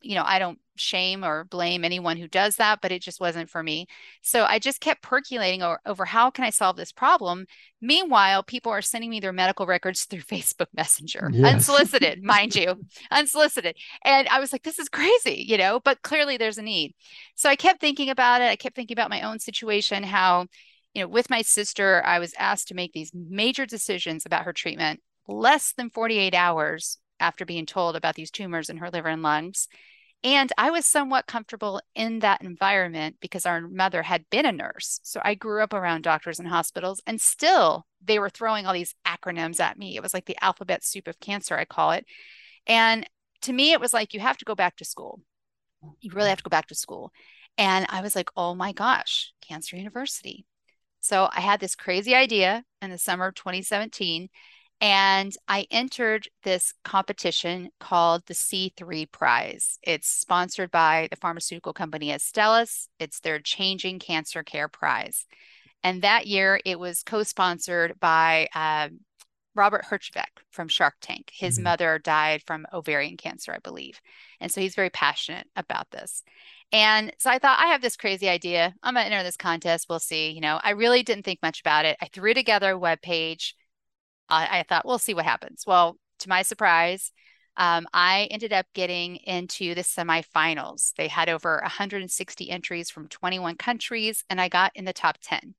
you 0.00 0.14
know, 0.14 0.24
I 0.24 0.38
don't 0.38 0.58
shame 0.76 1.24
or 1.24 1.44
blame 1.44 1.84
anyone 1.84 2.16
who 2.16 2.26
does 2.26 2.56
that, 2.56 2.80
but 2.80 2.92
it 2.92 3.02
just 3.02 3.20
wasn't 3.20 3.50
for 3.50 3.62
me. 3.62 3.86
So 4.22 4.44
I 4.44 4.58
just 4.58 4.80
kept 4.80 5.02
percolating 5.02 5.62
over, 5.62 5.78
over, 5.86 6.04
how 6.04 6.30
can 6.30 6.44
I 6.44 6.50
solve 6.50 6.76
this 6.76 6.92
problem? 6.92 7.46
Meanwhile, 7.80 8.42
people 8.44 8.72
are 8.72 8.82
sending 8.82 9.10
me 9.10 9.20
their 9.20 9.32
medical 9.32 9.66
records 9.66 10.04
through 10.04 10.20
Facebook 10.22 10.68
Messenger, 10.74 11.30
yes. 11.32 11.54
unsolicited, 11.54 12.22
mind 12.24 12.54
you, 12.54 12.74
unsolicited. 13.10 13.76
And 14.04 14.28
I 14.28 14.40
was 14.40 14.52
like, 14.52 14.62
this 14.62 14.78
is 14.78 14.88
crazy, 14.88 15.44
you 15.46 15.58
know, 15.58 15.80
but 15.80 16.02
clearly 16.02 16.36
there's 16.36 16.58
a 16.58 16.62
need. 16.62 16.94
So 17.34 17.48
I 17.48 17.56
kept 17.56 17.80
thinking 17.80 18.10
about 18.10 18.40
it. 18.40 18.46
I 18.46 18.56
kept 18.56 18.74
thinking 18.74 18.94
about 18.94 19.10
my 19.10 19.22
own 19.22 19.38
situation, 19.38 20.02
how, 20.02 20.46
you 20.94 21.02
know, 21.02 21.08
with 21.08 21.30
my 21.30 21.42
sister, 21.42 22.02
I 22.04 22.18
was 22.18 22.34
asked 22.38 22.68
to 22.68 22.74
make 22.74 22.92
these 22.92 23.12
major 23.14 23.66
decisions 23.66 24.26
about 24.26 24.44
her 24.44 24.52
treatment 24.52 25.00
less 25.26 25.72
than 25.72 25.90
48 25.90 26.34
hours 26.34 26.98
after 27.20 27.44
being 27.44 27.66
told 27.66 27.96
about 27.96 28.14
these 28.14 28.30
tumors 28.30 28.68
in 28.68 28.78
her 28.78 28.90
liver 28.90 29.08
and 29.08 29.22
lungs. 29.22 29.68
And 30.24 30.52
I 30.56 30.70
was 30.70 30.86
somewhat 30.86 31.26
comfortable 31.26 31.80
in 31.96 32.20
that 32.20 32.42
environment 32.42 33.16
because 33.20 33.44
our 33.44 33.60
mother 33.60 34.02
had 34.02 34.30
been 34.30 34.46
a 34.46 34.52
nurse. 34.52 35.00
So 35.02 35.20
I 35.24 35.34
grew 35.34 35.62
up 35.62 35.72
around 35.72 36.02
doctors 36.02 36.38
and 36.38 36.48
hospitals, 36.48 37.02
and 37.06 37.20
still 37.20 37.86
they 38.04 38.20
were 38.20 38.30
throwing 38.30 38.66
all 38.66 38.72
these 38.72 38.94
acronyms 39.06 39.58
at 39.58 39.78
me. 39.78 39.96
It 39.96 40.02
was 40.02 40.14
like 40.14 40.26
the 40.26 40.42
alphabet 40.42 40.84
soup 40.84 41.08
of 41.08 41.18
cancer, 41.18 41.56
I 41.56 41.64
call 41.64 41.92
it. 41.92 42.06
And 42.66 43.08
to 43.42 43.52
me, 43.52 43.72
it 43.72 43.80
was 43.80 43.92
like, 43.92 44.14
you 44.14 44.20
have 44.20 44.36
to 44.38 44.44
go 44.44 44.54
back 44.54 44.76
to 44.76 44.84
school. 44.84 45.20
You 46.00 46.12
really 46.12 46.28
have 46.28 46.38
to 46.38 46.44
go 46.44 46.50
back 46.50 46.68
to 46.68 46.76
school. 46.76 47.10
And 47.58 47.86
I 47.88 48.00
was 48.00 48.14
like, 48.14 48.30
oh 48.36 48.54
my 48.54 48.72
gosh, 48.72 49.32
Cancer 49.40 49.76
University. 49.76 50.46
So 51.02 51.28
I 51.32 51.40
had 51.40 51.60
this 51.60 51.74
crazy 51.74 52.14
idea 52.14 52.64
in 52.80 52.90
the 52.90 52.96
summer 52.96 53.26
of 53.26 53.34
2017 53.34 54.28
and 54.80 55.32
I 55.46 55.66
entered 55.70 56.28
this 56.44 56.74
competition 56.84 57.70
called 57.78 58.22
the 58.26 58.34
C3 58.34 59.10
Prize. 59.10 59.78
It's 59.82 60.08
sponsored 60.08 60.70
by 60.70 61.08
the 61.10 61.16
pharmaceutical 61.16 61.72
company 61.72 62.10
Astellas. 62.10 62.88
It's 62.98 63.20
their 63.20 63.38
Changing 63.40 63.98
Cancer 63.98 64.42
Care 64.42 64.68
Prize. 64.68 65.26
And 65.84 66.02
that 66.02 66.26
year 66.26 66.60
it 66.64 66.78
was 66.78 67.02
co 67.02 67.24
sponsored 67.24 67.98
by 68.00 68.48
um, 68.54 69.00
Robert 69.54 69.84
Herjavec 69.84 70.40
from 70.50 70.68
Shark 70.68 70.94
Tank. 71.00 71.30
His 71.32 71.56
mm-hmm. 71.56 71.64
mother 71.64 71.98
died 71.98 72.42
from 72.46 72.66
ovarian 72.72 73.16
cancer, 73.16 73.52
I 73.52 73.58
believe. 73.58 74.00
And 74.40 74.50
so 74.50 74.60
he's 74.60 74.74
very 74.76 74.90
passionate 74.90 75.48
about 75.56 75.90
this. 75.90 76.22
And 76.72 77.12
so 77.18 77.30
I 77.30 77.38
thought, 77.38 77.60
I 77.60 77.66
have 77.66 77.82
this 77.82 77.96
crazy 77.96 78.28
idea. 78.28 78.74
I'm 78.82 78.94
going 78.94 79.06
to 79.06 79.12
enter 79.12 79.22
this 79.22 79.36
contest. 79.36 79.86
We'll 79.90 79.98
see. 79.98 80.30
You 80.30 80.40
know, 80.40 80.58
I 80.62 80.70
really 80.70 81.02
didn't 81.02 81.24
think 81.24 81.40
much 81.42 81.60
about 81.60 81.84
it. 81.84 81.98
I 82.00 82.06
threw 82.06 82.32
together 82.32 82.70
a 82.70 82.78
web 82.78 83.02
page 83.02 83.54
I, 84.32 84.60
I 84.60 84.62
thought, 84.64 84.86
we'll 84.86 84.98
see 84.98 85.14
what 85.14 85.24
happens. 85.24 85.64
Well, 85.66 85.96
to 86.20 86.28
my 86.28 86.42
surprise, 86.42 87.12
um, 87.56 87.86
I 87.92 88.28
ended 88.30 88.52
up 88.52 88.66
getting 88.74 89.16
into 89.16 89.74
the 89.74 89.82
semifinals. 89.82 90.94
They 90.94 91.08
had 91.08 91.28
over 91.28 91.60
160 91.62 92.50
entries 92.50 92.90
from 92.90 93.08
21 93.08 93.56
countries, 93.56 94.24
and 94.30 94.40
I 94.40 94.48
got 94.48 94.72
in 94.74 94.86
the 94.86 94.92
top 94.92 95.18
10. 95.22 95.54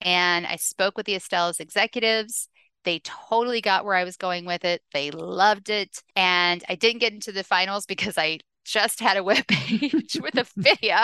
And 0.00 0.46
I 0.46 0.56
spoke 0.56 0.96
with 0.96 1.06
the 1.06 1.14
Astellas 1.14 1.60
executives. 1.60 2.48
They 2.82 3.00
totally 3.04 3.60
got 3.60 3.84
where 3.84 3.94
I 3.94 4.04
was 4.04 4.16
going 4.16 4.44
with 4.44 4.64
it. 4.64 4.82
They 4.92 5.10
loved 5.10 5.70
it. 5.70 6.02
And 6.16 6.62
I 6.68 6.74
didn't 6.74 7.00
get 7.00 7.12
into 7.12 7.32
the 7.32 7.44
finals 7.44 7.86
because 7.86 8.18
I 8.18 8.40
just 8.64 9.00
had 9.00 9.16
a 9.16 9.24
web 9.24 9.46
page 9.48 10.16
with 10.20 10.36
a 10.36 10.46
video, 10.56 10.96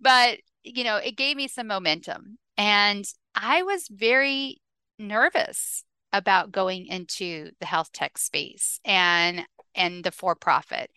but 0.00 0.38
you 0.62 0.84
know, 0.84 0.96
it 0.96 1.16
gave 1.16 1.36
me 1.36 1.48
some 1.48 1.68
momentum. 1.68 2.38
And 2.58 3.04
I 3.34 3.62
was 3.62 3.88
very 3.88 4.60
nervous 4.98 5.84
about 6.12 6.52
going 6.52 6.86
into 6.86 7.50
the 7.60 7.66
health 7.66 7.92
tech 7.92 8.18
space. 8.18 8.80
And 8.84 9.46
and 9.74 10.04
the 10.04 10.10
for 10.10 10.34
profit. 10.34 10.90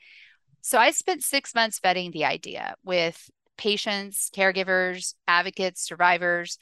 So 0.61 0.77
I 0.77 0.91
spent 0.91 1.23
six 1.23 1.53
months 1.53 1.79
vetting 1.79 2.11
the 2.11 2.25
idea 2.25 2.75
with 2.83 3.29
patients, 3.57 4.29
caregivers, 4.35 5.13
advocates, 5.27 5.81
survivors, 5.81 6.57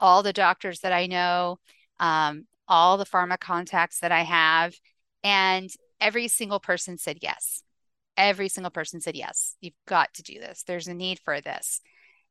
all 0.00 0.22
the 0.22 0.32
doctors 0.32 0.80
that 0.80 0.92
I 0.92 1.06
know, 1.06 1.58
um, 1.98 2.46
all 2.68 2.96
the 2.96 3.06
pharma 3.06 3.38
contacts 3.38 4.00
that 4.00 4.12
I 4.12 4.22
have. 4.22 4.74
And 5.22 5.70
every 6.00 6.28
single 6.28 6.60
person 6.60 6.98
said 6.98 7.18
yes. 7.22 7.62
Every 8.16 8.48
single 8.48 8.70
person 8.70 9.00
said 9.00 9.16
yes. 9.16 9.56
You've 9.60 9.74
got 9.86 10.12
to 10.14 10.22
do 10.22 10.38
this. 10.38 10.62
There's 10.66 10.88
a 10.88 10.94
need 10.94 11.18
for 11.20 11.40
this. 11.40 11.80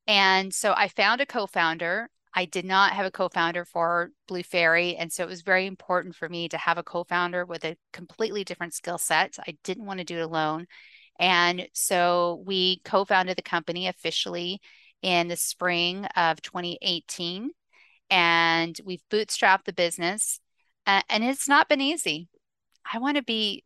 And 0.08 0.54
so 0.54 0.74
I 0.76 0.88
found 0.88 1.22
a 1.22 1.26
co 1.26 1.48
founder. 1.48 2.10
I 2.34 2.46
did 2.46 2.66
not 2.66 2.94
have 2.94 3.06
a 3.06 3.12
co 3.12 3.30
founder 3.30 3.66
for 3.66 4.12
Blue 4.28 4.44
Faery. 4.44 4.96
And 4.96 5.12
so 5.12 5.24
it 5.24 5.30
was 5.30 5.42
very 5.42 5.66
important 5.66 6.16
for 6.16 6.28
me 6.28 6.50
to 6.50 6.58
have 6.58 6.78
a 6.78 6.84
co 6.84 7.04
founder 7.04 7.46
with 7.46 7.64
a 7.66 7.78
completely 7.94 8.44
different 8.44 8.74
skill 8.74 8.98
set. 8.98 9.38
I 9.48 9.58
didn't 9.64 9.86
want 9.86 10.00
to 10.00 10.06
do 10.06 10.18
it 10.18 10.24
alone. 10.24 10.68
And 11.20 11.68
so 11.74 12.44
we 12.46 12.82
co 12.84 13.06
founded 13.06 13.38
the 13.38 13.42
company 13.42 13.88
officially 13.88 14.62
in 15.02 15.28
the 15.28 15.38
spring 15.38 16.06
of 16.16 16.42
2018. 16.42 17.52
And 18.10 18.80
we've 18.86 19.04
bootstrapped 19.12 19.66
the 19.66 19.74
business. 19.74 20.40
And 20.86 21.24
it's 21.24 21.48
not 21.48 21.68
been 21.68 21.82
easy. 21.82 22.28
I 22.92 23.00
want 23.00 23.18
to 23.18 23.24
be 23.24 23.64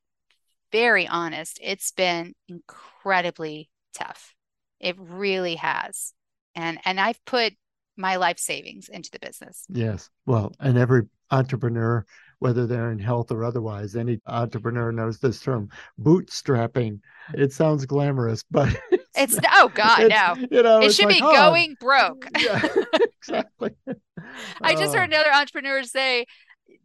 very 0.71 1.07
honest. 1.07 1.59
It's 1.61 1.91
been 1.91 2.33
incredibly 2.47 3.69
tough. 3.93 4.33
It 4.79 4.95
really 4.97 5.55
has. 5.55 6.13
And 6.55 6.79
and 6.85 6.99
I've 6.99 7.23
put 7.25 7.53
my 7.97 8.15
life 8.15 8.39
savings 8.39 8.89
into 8.89 9.11
the 9.11 9.19
business. 9.19 9.65
Yes. 9.69 10.09
Well, 10.25 10.53
and 10.59 10.77
every 10.77 11.03
entrepreneur, 11.31 12.05
whether 12.39 12.65
they're 12.65 12.91
in 12.91 12.99
health 12.99 13.31
or 13.31 13.43
otherwise, 13.43 13.95
any 13.95 14.19
entrepreneur 14.25 14.91
knows 14.91 15.19
this 15.19 15.41
term 15.41 15.69
bootstrapping. 16.01 17.01
It 17.33 17.51
sounds 17.51 17.85
glamorous, 17.85 18.43
but 18.49 18.69
it's, 18.91 19.35
it's 19.35 19.39
oh 19.53 19.69
god, 19.73 20.09
no. 20.09 20.47
You 20.49 20.63
know, 20.63 20.79
it 20.79 20.93
should 20.93 21.05
like, 21.05 21.17
be 21.17 21.21
oh, 21.23 21.33
going 21.33 21.75
broke. 21.79 22.25
yeah, 22.39 22.65
exactly. 23.21 23.71
I 24.61 24.75
just 24.75 24.95
heard 24.95 25.13
oh. 25.13 25.15
another 25.15 25.33
entrepreneur 25.33 25.83
say 25.83 26.25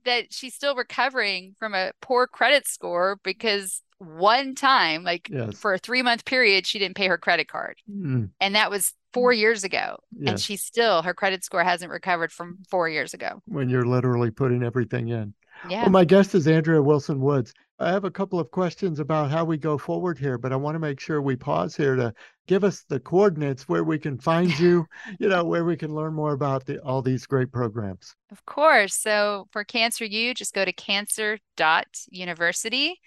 that 0.04 0.32
she's 0.32 0.54
still 0.54 0.74
recovering 0.74 1.54
from 1.58 1.74
a 1.74 1.92
poor 2.00 2.26
credit 2.26 2.66
score 2.66 3.18
because 3.22 3.82
one 3.98 4.54
time, 4.54 5.02
like 5.04 5.28
yes. 5.30 5.56
for 5.56 5.74
a 5.74 5.78
three 5.78 6.02
month 6.02 6.24
period, 6.24 6.66
she 6.66 6.78
didn't 6.78 6.96
pay 6.96 7.06
her 7.06 7.18
credit 7.18 7.48
card. 7.48 7.78
Mm. 7.90 8.30
And 8.40 8.54
that 8.54 8.70
was 8.70 8.92
four 9.12 9.32
years 9.32 9.64
ago. 9.64 9.98
Yes. 10.18 10.30
And 10.30 10.40
she 10.40 10.56
still, 10.56 11.02
her 11.02 11.14
credit 11.14 11.44
score 11.44 11.62
hasn't 11.64 11.90
recovered 11.90 12.32
from 12.32 12.58
four 12.68 12.88
years 12.88 13.14
ago. 13.14 13.42
When 13.46 13.68
you're 13.68 13.86
literally 13.86 14.30
putting 14.30 14.62
everything 14.62 15.08
in. 15.08 15.34
Yeah. 15.70 15.82
Well, 15.82 15.90
my 15.90 16.04
guest 16.04 16.34
is 16.34 16.46
Andrea 16.48 16.82
Wilson 16.82 17.20
Woods. 17.20 17.54
I 17.78 17.90
have 17.90 18.04
a 18.04 18.10
couple 18.10 18.38
of 18.38 18.50
questions 18.52 19.00
about 19.00 19.30
how 19.30 19.44
we 19.44 19.56
go 19.56 19.76
forward 19.76 20.16
here, 20.16 20.38
but 20.38 20.52
I 20.52 20.56
want 20.56 20.76
to 20.76 20.78
make 20.78 21.00
sure 21.00 21.20
we 21.20 21.34
pause 21.34 21.76
here 21.76 21.96
to 21.96 22.14
give 22.46 22.62
us 22.62 22.84
the 22.88 23.00
coordinates 23.00 23.68
where 23.68 23.82
we 23.82 23.98
can 23.98 24.16
find 24.16 24.56
you, 24.60 24.86
you 25.18 25.28
know, 25.28 25.44
where 25.44 25.64
we 25.64 25.76
can 25.76 25.92
learn 25.92 26.14
more 26.14 26.34
about 26.34 26.66
the, 26.66 26.78
all 26.82 27.02
these 27.02 27.26
great 27.26 27.50
programs. 27.50 28.14
Of 28.30 28.46
course. 28.46 28.94
So 28.94 29.48
for 29.50 29.64
Cancer 29.64 30.04
U, 30.04 30.34
just 30.34 30.54
go 30.54 30.64
to 30.64 30.72
cancer.university. 30.72 33.00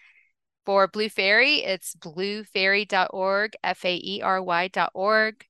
For 0.65 0.89
Blue 0.89 1.07
Faery, 1.07 1.63
it's 1.63 1.95
bluefaery.org, 1.95 3.53
F 3.63 3.85
A 3.85 4.01
E 4.03 4.21
R 4.21 4.43
Y.org. 4.43 5.45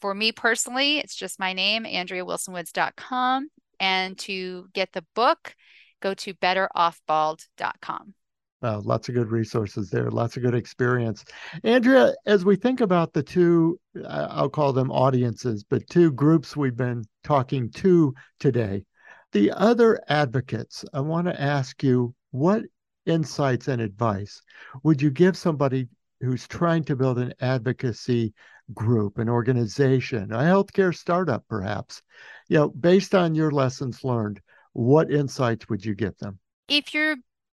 For 0.00 0.14
me 0.14 0.30
personally, 0.30 0.98
it's 0.98 1.16
just 1.16 1.40
my 1.40 1.52
name, 1.52 1.84
AndreaWilsonWoods.com. 1.84 3.48
And 3.80 4.16
to 4.18 4.68
get 4.72 4.92
the 4.92 5.04
book, 5.16 5.56
go 6.00 6.14
to 6.14 6.34
betteroffbald.com. 6.34 8.14
Wow, 8.62 8.80
lots 8.84 9.08
of 9.08 9.16
good 9.16 9.32
resources 9.32 9.90
there, 9.90 10.08
lots 10.08 10.36
of 10.36 10.44
good 10.44 10.54
experience. 10.54 11.24
Andrea, 11.64 12.14
as 12.26 12.44
we 12.44 12.54
think 12.54 12.80
about 12.80 13.12
the 13.12 13.22
two, 13.22 13.80
I'll 14.08 14.48
call 14.48 14.72
them 14.72 14.92
audiences, 14.92 15.64
but 15.64 15.88
two 15.90 16.12
groups 16.12 16.56
we've 16.56 16.76
been 16.76 17.04
talking 17.24 17.70
to 17.70 18.14
today, 18.38 18.84
the 19.32 19.50
other 19.50 20.00
advocates, 20.08 20.84
I 20.94 21.00
want 21.00 21.26
to 21.26 21.40
ask 21.40 21.82
you 21.82 22.14
what 22.30 22.62
insights 23.04 23.66
and 23.66 23.82
advice 23.82 24.40
would 24.84 25.02
you 25.02 25.10
give 25.10 25.36
somebody 25.36 25.88
who's 26.20 26.46
trying 26.46 26.84
to 26.84 26.94
build 26.94 27.18
an 27.18 27.34
advocacy 27.40 28.32
group, 28.72 29.18
an 29.18 29.28
organization, 29.28 30.30
a 30.30 30.38
healthcare 30.38 30.94
startup, 30.94 31.44
perhaps? 31.48 32.00
You 32.48 32.58
know, 32.58 32.68
based 32.68 33.12
on 33.12 33.34
your 33.34 33.50
lessons 33.50 34.04
learned, 34.04 34.40
what 34.72 35.10
insights 35.10 35.68
would 35.68 35.84
you 35.84 35.96
give 35.96 36.16
them? 36.18 36.38
If 36.68 36.94
you're 36.94 37.16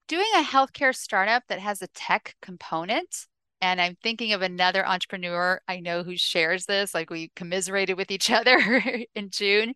doing 0.09 0.27
a 0.37 0.43
healthcare 0.43 0.95
startup 0.95 1.45
that 1.49 1.61
has 1.61 1.83
a 1.83 1.89
tech 1.89 2.35
component, 2.43 3.27
and 3.61 3.81
I'm 3.81 3.97
thinking 4.03 4.33
of 4.33 4.43
another 4.43 4.87
entrepreneur 4.87 5.61
I 5.69 5.81
know 5.81 6.03
who 6.03 6.17
shares 6.17 6.67
this, 6.67 6.95
like 6.95 7.11
we 7.11 7.31
commiserated 7.37 7.97
with 7.97 8.11
each 8.11 8.31
other 8.31 8.83
in 9.15 9.31
June. 9.31 9.75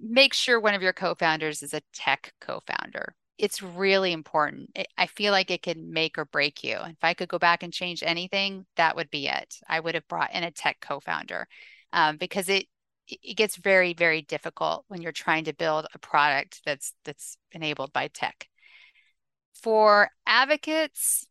Make 0.00 0.34
sure 0.34 0.60
one 0.60 0.74
of 0.74 0.82
your 0.82 0.92
co 0.92 1.14
founders 1.14 1.62
is 1.62 1.74
a 1.74 1.82
tech 1.92 2.32
co 2.40 2.60
founder. 2.66 3.14
It's 3.38 3.62
really 3.62 4.12
important. 4.12 4.76
I 4.96 5.06
feel 5.06 5.30
like 5.30 5.50
it 5.50 5.62
can 5.62 5.92
make 5.92 6.16
or 6.16 6.24
break 6.24 6.64
you. 6.64 6.78
If 6.84 7.02
I 7.02 7.14
could 7.14 7.28
go 7.28 7.38
back 7.38 7.62
and 7.62 7.72
change 7.72 8.02
anything, 8.02 8.64
that 8.76 8.96
would 8.96 9.10
be 9.10 9.28
it. 9.28 9.56
I 9.68 9.78
would 9.78 9.94
have 9.94 10.08
brought 10.08 10.32
in 10.32 10.42
a 10.42 10.50
tech 10.50 10.78
co 10.80 11.00
founder 11.00 11.46
um, 11.92 12.16
because 12.16 12.48
it 12.48 12.66
it 13.08 13.36
gets 13.36 13.56
very 13.56 13.94
very 13.94 14.22
difficult 14.22 14.84
when 14.88 15.00
you're 15.00 15.12
trying 15.12 15.44
to 15.44 15.54
build 15.54 15.86
a 15.94 15.98
product 15.98 16.62
that's 16.64 16.92
that's 17.04 17.36
enabled 17.52 17.92
by 17.92 18.08
tech 18.08 18.48
for 19.62 20.10
advocates 20.26 21.26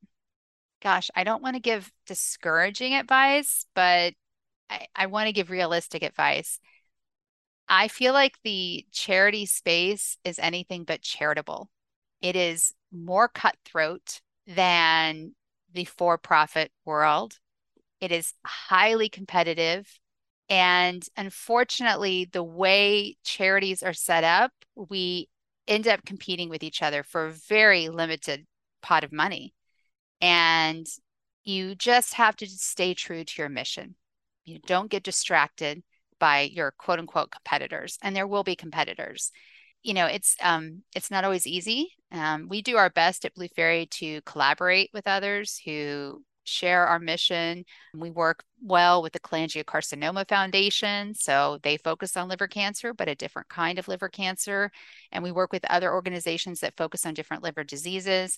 gosh 0.81 1.09
i 1.15 1.23
don't 1.23 1.41
want 1.41 1.55
to 1.55 1.61
give 1.61 1.91
discouraging 2.05 2.93
advice 2.93 3.65
but 3.75 4.13
i, 4.69 4.87
I 4.95 5.05
want 5.07 5.27
to 5.27 5.33
give 5.33 5.49
realistic 5.49 6.03
advice. 6.03 6.59
I 7.67 7.87
feel 7.87 8.13
like 8.13 8.35
the 8.43 8.85
charity 8.91 9.45
space 9.45 10.17
is 10.23 10.37
anything 10.39 10.83
but 10.83 11.01
charitable. 11.01 11.69
It 12.21 12.35
is 12.35 12.73
more 12.91 13.27
cutthroat 13.27 14.21
than 14.45 15.33
the 15.73 15.85
for-profit 15.85 16.71
world. 16.85 17.39
It 17.99 18.11
is 18.11 18.33
highly 18.45 19.09
competitive 19.09 19.99
and 20.47 21.03
unfortunately, 21.17 22.29
the 22.31 22.43
way 22.43 23.17
charities 23.23 23.81
are 23.81 23.93
set 23.93 24.23
up, 24.23 24.51
we 24.75 25.27
end 25.67 25.87
up 25.87 26.05
competing 26.05 26.49
with 26.49 26.63
each 26.63 26.81
other 26.81 27.03
for 27.03 27.25
a 27.25 27.33
very 27.33 27.89
limited 27.89 28.45
pot 28.81 29.03
of 29.03 29.11
money. 29.11 29.53
And 30.21 30.85
you 31.43 31.75
just 31.75 32.15
have 32.15 32.35
to 32.37 32.47
stay 32.47 32.93
true 32.93 33.23
to 33.23 33.33
your 33.41 33.49
mission. 33.49 33.95
You 34.45 34.59
don't 34.65 34.89
get 34.89 35.03
distracted 35.03 35.83
by 36.19 36.41
your 36.41 36.71
quote 36.77 36.99
unquote 36.99 37.31
competitors, 37.31 37.97
and 38.01 38.15
there 38.15 38.27
will 38.27 38.43
be 38.43 38.55
competitors. 38.55 39.31
You 39.83 39.93
know, 39.93 40.05
it's 40.05 40.35
um, 40.41 40.83
it's 40.95 41.11
not 41.11 41.23
always 41.23 41.45
easy. 41.45 41.91
Um, 42.11 42.47
we 42.49 42.61
do 42.61 42.77
our 42.77 42.89
best 42.89 43.25
at 43.25 43.33
Blue 43.35 43.47
Faery 43.55 43.87
to 43.91 44.21
collaborate 44.21 44.89
with 44.93 45.07
others 45.07 45.59
who 45.63 46.23
share 46.45 46.87
our 46.87 46.99
mission. 46.99 47.65
We 47.93 48.11
work 48.11 48.43
well 48.61 49.01
with 49.01 49.13
the 49.13 49.19
Cholangiocarcinoma 49.19 50.27
Foundation. 50.27 51.13
So 51.13 51.59
they 51.63 51.77
focus 51.77 52.15
on 52.15 52.29
liver 52.29 52.47
cancer, 52.47 52.93
but 52.93 53.09
a 53.09 53.15
different 53.15 53.49
kind 53.49 53.77
of 53.77 53.87
liver 53.87 54.09
cancer. 54.09 54.71
And 55.11 55.23
we 55.23 55.31
work 55.31 55.51
with 55.51 55.65
other 55.69 55.93
organizations 55.93 56.61
that 56.61 56.77
focus 56.77 57.05
on 57.05 57.13
different 57.13 57.43
liver 57.43 57.63
diseases. 57.63 58.37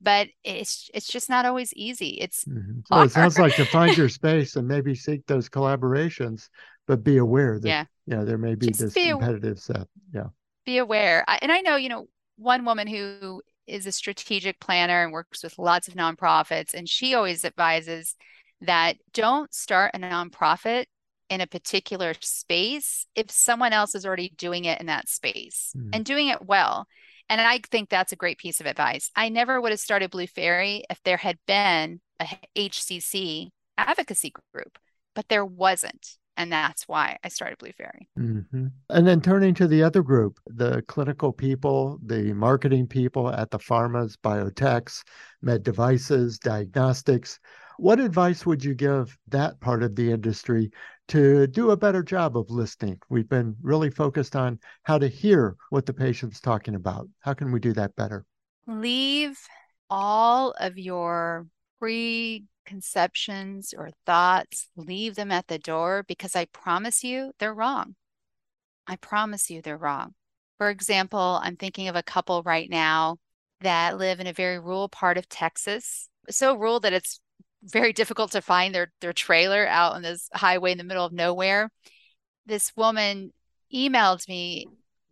But 0.00 0.28
it's 0.42 0.90
it's 0.92 1.06
just 1.06 1.30
not 1.30 1.46
always 1.46 1.72
easy. 1.74 2.18
It's 2.20 2.44
mm-hmm. 2.44 3.04
it 3.04 3.12
sounds 3.12 3.38
like 3.38 3.54
to 3.54 3.64
find 3.64 3.96
your 3.96 4.08
space 4.08 4.56
and 4.56 4.66
maybe 4.66 4.96
seek 4.96 5.24
those 5.26 5.48
collaborations, 5.48 6.48
but 6.88 7.04
be 7.04 7.18
aware 7.18 7.60
that 7.60 7.68
yeah, 7.68 7.84
you 8.06 8.16
know, 8.16 8.24
there 8.24 8.38
may 8.38 8.56
be 8.56 8.66
just 8.66 8.80
this 8.80 8.94
be 8.94 9.10
competitive 9.10 9.60
set. 9.60 9.86
Yeah. 10.12 10.28
Be 10.66 10.78
aware. 10.78 11.24
And 11.40 11.52
I 11.52 11.60
know, 11.60 11.76
you 11.76 11.88
know, 11.88 12.08
one 12.36 12.64
woman 12.64 12.88
who 12.88 13.42
is 13.66 13.86
a 13.86 13.92
strategic 13.92 14.60
planner 14.60 15.02
and 15.02 15.12
works 15.12 15.42
with 15.42 15.58
lots 15.58 15.88
of 15.88 15.94
nonprofits. 15.94 16.74
And 16.74 16.88
she 16.88 17.14
always 17.14 17.44
advises 17.44 18.14
that 18.60 18.96
don't 19.12 19.52
start 19.52 19.92
a 19.94 19.98
nonprofit 19.98 20.86
in 21.28 21.40
a 21.40 21.46
particular 21.46 22.14
space 22.20 23.06
if 23.14 23.30
someone 23.30 23.72
else 23.72 23.94
is 23.94 24.04
already 24.04 24.32
doing 24.36 24.64
it 24.66 24.80
in 24.80 24.86
that 24.86 25.08
space 25.08 25.72
mm. 25.76 25.88
and 25.92 26.04
doing 26.04 26.28
it 26.28 26.44
well. 26.44 26.86
And 27.28 27.40
I 27.40 27.60
think 27.70 27.88
that's 27.88 28.12
a 28.12 28.16
great 28.16 28.38
piece 28.38 28.60
of 28.60 28.66
advice. 28.66 29.10
I 29.16 29.28
never 29.30 29.60
would 29.60 29.70
have 29.70 29.80
started 29.80 30.10
Blue 30.10 30.26
Faery 30.26 30.84
if 30.90 31.00
there 31.04 31.16
had 31.16 31.38
been 31.46 32.00
a 32.20 32.26
HCC 32.56 33.48
advocacy 33.78 34.32
group, 34.52 34.78
but 35.14 35.28
there 35.28 35.44
wasn't. 35.44 36.18
And 36.36 36.50
that's 36.50 36.88
why 36.88 37.18
I 37.22 37.28
started 37.28 37.58
Blue 37.58 37.72
Faery. 37.72 38.08
Mm-hmm. 38.18 38.66
And 38.88 39.06
then 39.06 39.20
turning 39.20 39.54
to 39.54 39.66
the 39.66 39.82
other 39.82 40.02
group, 40.02 40.40
the 40.46 40.82
clinical 40.88 41.32
people, 41.32 41.98
the 42.04 42.32
marketing 42.32 42.86
people 42.86 43.30
at 43.30 43.50
the 43.50 43.58
pharmas, 43.58 44.16
biotechs, 44.22 45.02
med 45.42 45.62
devices, 45.62 46.38
diagnostics. 46.38 47.38
What 47.78 48.00
advice 48.00 48.46
would 48.46 48.64
you 48.64 48.74
give 48.74 49.16
that 49.28 49.60
part 49.60 49.82
of 49.82 49.94
the 49.94 50.10
industry 50.10 50.70
to 51.08 51.46
do 51.48 51.70
a 51.70 51.76
better 51.76 52.02
job 52.02 52.36
of 52.36 52.50
listening? 52.50 52.98
We've 53.10 53.28
been 53.28 53.56
really 53.60 53.90
focused 53.90 54.34
on 54.34 54.58
how 54.84 54.98
to 54.98 55.08
hear 55.08 55.56
what 55.70 55.84
the 55.84 55.94
patient's 55.94 56.40
talking 56.40 56.74
about. 56.74 57.08
How 57.20 57.34
can 57.34 57.52
we 57.52 57.60
do 57.60 57.72
that 57.74 57.94
better? 57.96 58.24
Leave 58.66 59.38
all 59.90 60.54
of 60.58 60.78
your 60.78 61.46
preconceptions 62.64 63.74
or 63.76 63.90
thoughts, 64.06 64.68
leave 64.76 65.14
them 65.14 65.30
at 65.30 65.48
the 65.48 65.58
door 65.58 66.04
because 66.06 66.36
I 66.36 66.46
promise 66.46 67.04
you 67.04 67.32
they're 67.38 67.54
wrong. 67.54 67.94
I 68.86 68.96
promise 68.96 69.50
you 69.50 69.62
they're 69.62 69.78
wrong. 69.78 70.14
For 70.58 70.70
example, 70.70 71.40
I'm 71.42 71.56
thinking 71.56 71.88
of 71.88 71.96
a 71.96 72.02
couple 72.02 72.42
right 72.42 72.68
now 72.70 73.18
that 73.60 73.98
live 73.98 74.20
in 74.20 74.26
a 74.26 74.32
very 74.32 74.58
rural 74.58 74.88
part 74.88 75.18
of 75.18 75.28
Texas, 75.28 76.08
so 76.30 76.54
rural 76.54 76.80
that 76.80 76.92
it's 76.92 77.20
very 77.62 77.92
difficult 77.92 78.32
to 78.32 78.42
find 78.42 78.74
their 78.74 78.92
their 79.00 79.12
trailer 79.12 79.66
out 79.66 79.94
on 79.94 80.02
this 80.02 80.28
highway 80.34 80.72
in 80.72 80.78
the 80.78 80.84
middle 80.84 81.04
of 81.04 81.12
nowhere. 81.12 81.70
This 82.44 82.72
woman 82.76 83.32
emailed 83.72 84.28
me 84.28 84.66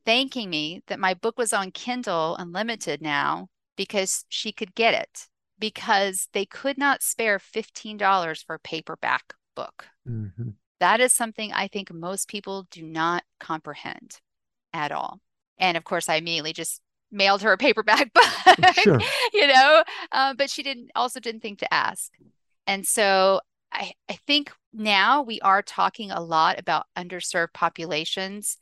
thanking 0.04 0.50
me 0.50 0.82
that 0.88 0.98
my 0.98 1.14
book 1.14 1.38
was 1.38 1.52
on 1.52 1.70
Kindle 1.70 2.36
Unlimited 2.36 3.00
now 3.00 3.48
because 3.76 4.24
she 4.28 4.52
could 4.52 4.74
get 4.74 4.94
it 4.94 5.29
because 5.60 6.28
they 6.32 6.46
could 6.46 6.78
not 6.78 7.02
spare 7.02 7.38
$15 7.38 8.44
for 8.44 8.54
a 8.54 8.60
paperback 8.60 9.34
book. 9.54 9.86
Mm-hmm. 10.08 10.50
That 10.80 11.00
is 11.00 11.12
something 11.12 11.52
I 11.52 11.68
think 11.68 11.92
most 11.92 12.28
people 12.28 12.66
do 12.70 12.82
not 12.82 13.22
comprehend 13.38 14.20
at 14.72 14.90
all. 14.90 15.20
And 15.58 15.76
of 15.76 15.84
course, 15.84 16.08
I 16.08 16.16
immediately 16.16 16.54
just 16.54 16.80
mailed 17.12 17.42
her 17.42 17.52
a 17.52 17.58
paperback 17.58 18.12
book, 18.14 18.74
sure. 18.76 19.00
you 19.32 19.46
know, 19.46 19.84
uh, 20.12 20.34
but 20.34 20.50
she 20.50 20.62
didn't 20.62 20.90
also 20.94 21.20
didn't 21.20 21.42
think 21.42 21.58
to 21.58 21.72
ask. 21.72 22.10
And 22.66 22.86
so 22.86 23.40
I, 23.72 23.92
I 24.08 24.14
think 24.26 24.52
now 24.72 25.22
we 25.22 25.40
are 25.40 25.62
talking 25.62 26.10
a 26.10 26.20
lot 26.20 26.58
about 26.58 26.86
underserved 26.96 27.52
populations 27.52 28.56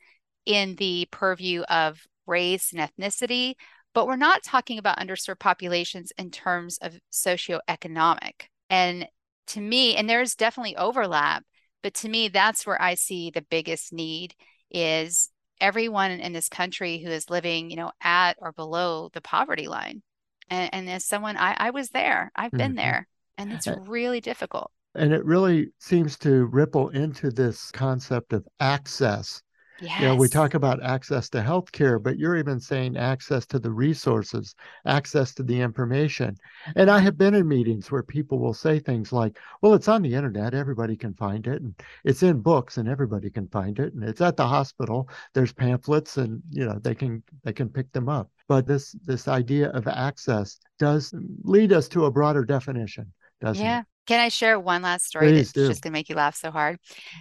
in 0.45 0.75
the 0.75 1.07
purview 1.11 1.61
of 1.63 2.01
race 2.25 2.73
and 2.73 2.81
ethnicity, 2.81 3.55
but 3.93 4.07
we're 4.07 4.15
not 4.15 4.43
talking 4.43 4.77
about 4.77 4.99
underserved 4.99 5.39
populations 5.39 6.11
in 6.17 6.31
terms 6.31 6.77
of 6.81 6.99
socioeconomic. 7.11 8.47
And 8.69 9.07
to 9.47 9.61
me, 9.61 9.95
and 9.95 10.09
there's 10.09 10.35
definitely 10.35 10.77
overlap, 10.77 11.43
but 11.81 11.93
to 11.95 12.09
me, 12.09 12.27
that's 12.27 12.65
where 12.65 12.81
I 12.81 12.95
see 12.95 13.31
the 13.31 13.41
biggest 13.41 13.91
need 13.93 14.35
is 14.69 15.29
everyone 15.59 16.11
in 16.11 16.33
this 16.33 16.49
country 16.49 16.99
who 16.99 17.09
is 17.09 17.29
living, 17.29 17.69
you 17.69 17.75
know, 17.75 17.91
at 18.01 18.37
or 18.39 18.51
below 18.51 19.09
the 19.13 19.21
poverty 19.21 19.67
line. 19.67 20.01
And, 20.49 20.73
and 20.73 20.89
as 20.89 21.05
someone, 21.05 21.37
I, 21.37 21.55
I 21.57 21.69
was 21.71 21.89
there, 21.89 22.31
I've 22.35 22.51
been 22.51 22.71
mm-hmm. 22.71 22.77
there, 22.77 23.07
and 23.37 23.51
it's 23.51 23.67
really 23.87 24.21
difficult. 24.21 24.71
And 24.95 25.13
it 25.13 25.23
really 25.23 25.69
seems 25.79 26.17
to 26.19 26.45
ripple 26.45 26.89
into 26.89 27.29
this 27.29 27.69
concept 27.71 28.33
of 28.33 28.47
access 28.59 29.41
Yes. 29.81 30.01
You 30.01 30.07
know, 30.07 30.15
we 30.15 30.27
talk 30.27 30.53
about 30.53 30.83
access 30.83 31.29
to 31.29 31.41
healthcare, 31.41 32.01
but 32.01 32.17
you're 32.17 32.37
even 32.37 32.59
saying 32.59 32.97
access 32.97 33.45
to 33.47 33.59
the 33.59 33.71
resources, 33.71 34.55
access 34.85 35.33
to 35.35 35.43
the 35.43 35.59
information. 35.59 36.35
And 36.75 36.89
I 36.89 36.99
have 36.99 37.17
been 37.17 37.33
in 37.33 37.47
meetings 37.47 37.91
where 37.91 38.03
people 38.03 38.39
will 38.39 38.53
say 38.53 38.79
things 38.79 39.11
like, 39.11 39.37
well, 39.61 39.73
it's 39.73 39.87
on 39.87 40.01
the 40.01 40.13
internet, 40.13 40.53
everybody 40.53 40.95
can 40.95 41.13
find 41.13 41.47
it, 41.47 41.61
and 41.61 41.73
it's 42.03 42.23
in 42.23 42.41
books 42.41 42.77
and 42.77 42.89
everybody 42.89 43.29
can 43.29 43.47
find 43.47 43.79
it, 43.79 43.93
and 43.93 44.03
it's 44.03 44.21
at 44.21 44.37
the 44.37 44.47
hospital, 44.47 45.09
there's 45.33 45.53
pamphlets 45.53 46.17
and 46.17 46.41
you 46.51 46.65
know, 46.65 46.79
they 46.79 46.95
can 46.95 47.23
they 47.43 47.53
can 47.53 47.69
pick 47.69 47.91
them 47.91 48.09
up. 48.09 48.29
But 48.47 48.67
this 48.67 48.95
this 49.05 49.27
idea 49.27 49.69
of 49.69 49.87
access 49.87 50.59
does 50.77 51.13
lead 51.43 51.71
us 51.71 51.87
to 51.89 52.05
a 52.05 52.11
broader 52.11 52.43
definition, 52.43 53.11
doesn't 53.41 53.63
yeah. 53.63 53.81
it? 53.81 53.85
Can 54.07 54.19
I 54.19 54.29
share 54.29 54.59
one 54.59 54.81
last 54.81 55.05
story 55.05 55.27
Please 55.27 55.51
that's 55.51 55.51
do. 55.51 55.67
just 55.67 55.81
going 55.83 55.91
to 55.91 55.97
make 55.97 56.09
you 56.09 56.15
laugh 56.15 56.35
so 56.35 56.49
hard? 56.51 56.79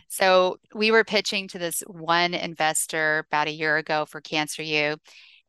So, 0.09 0.57
we 0.75 0.91
were 0.91 1.05
pitching 1.05 1.49
to 1.49 1.59
this 1.59 1.83
one 1.87 2.35
investor 2.35 3.27
about 3.29 3.49
a 3.49 3.53
year 3.53 3.77
ago 3.77 4.07
for 4.07 4.21
Cancer 4.21 4.62
U, 4.62 4.97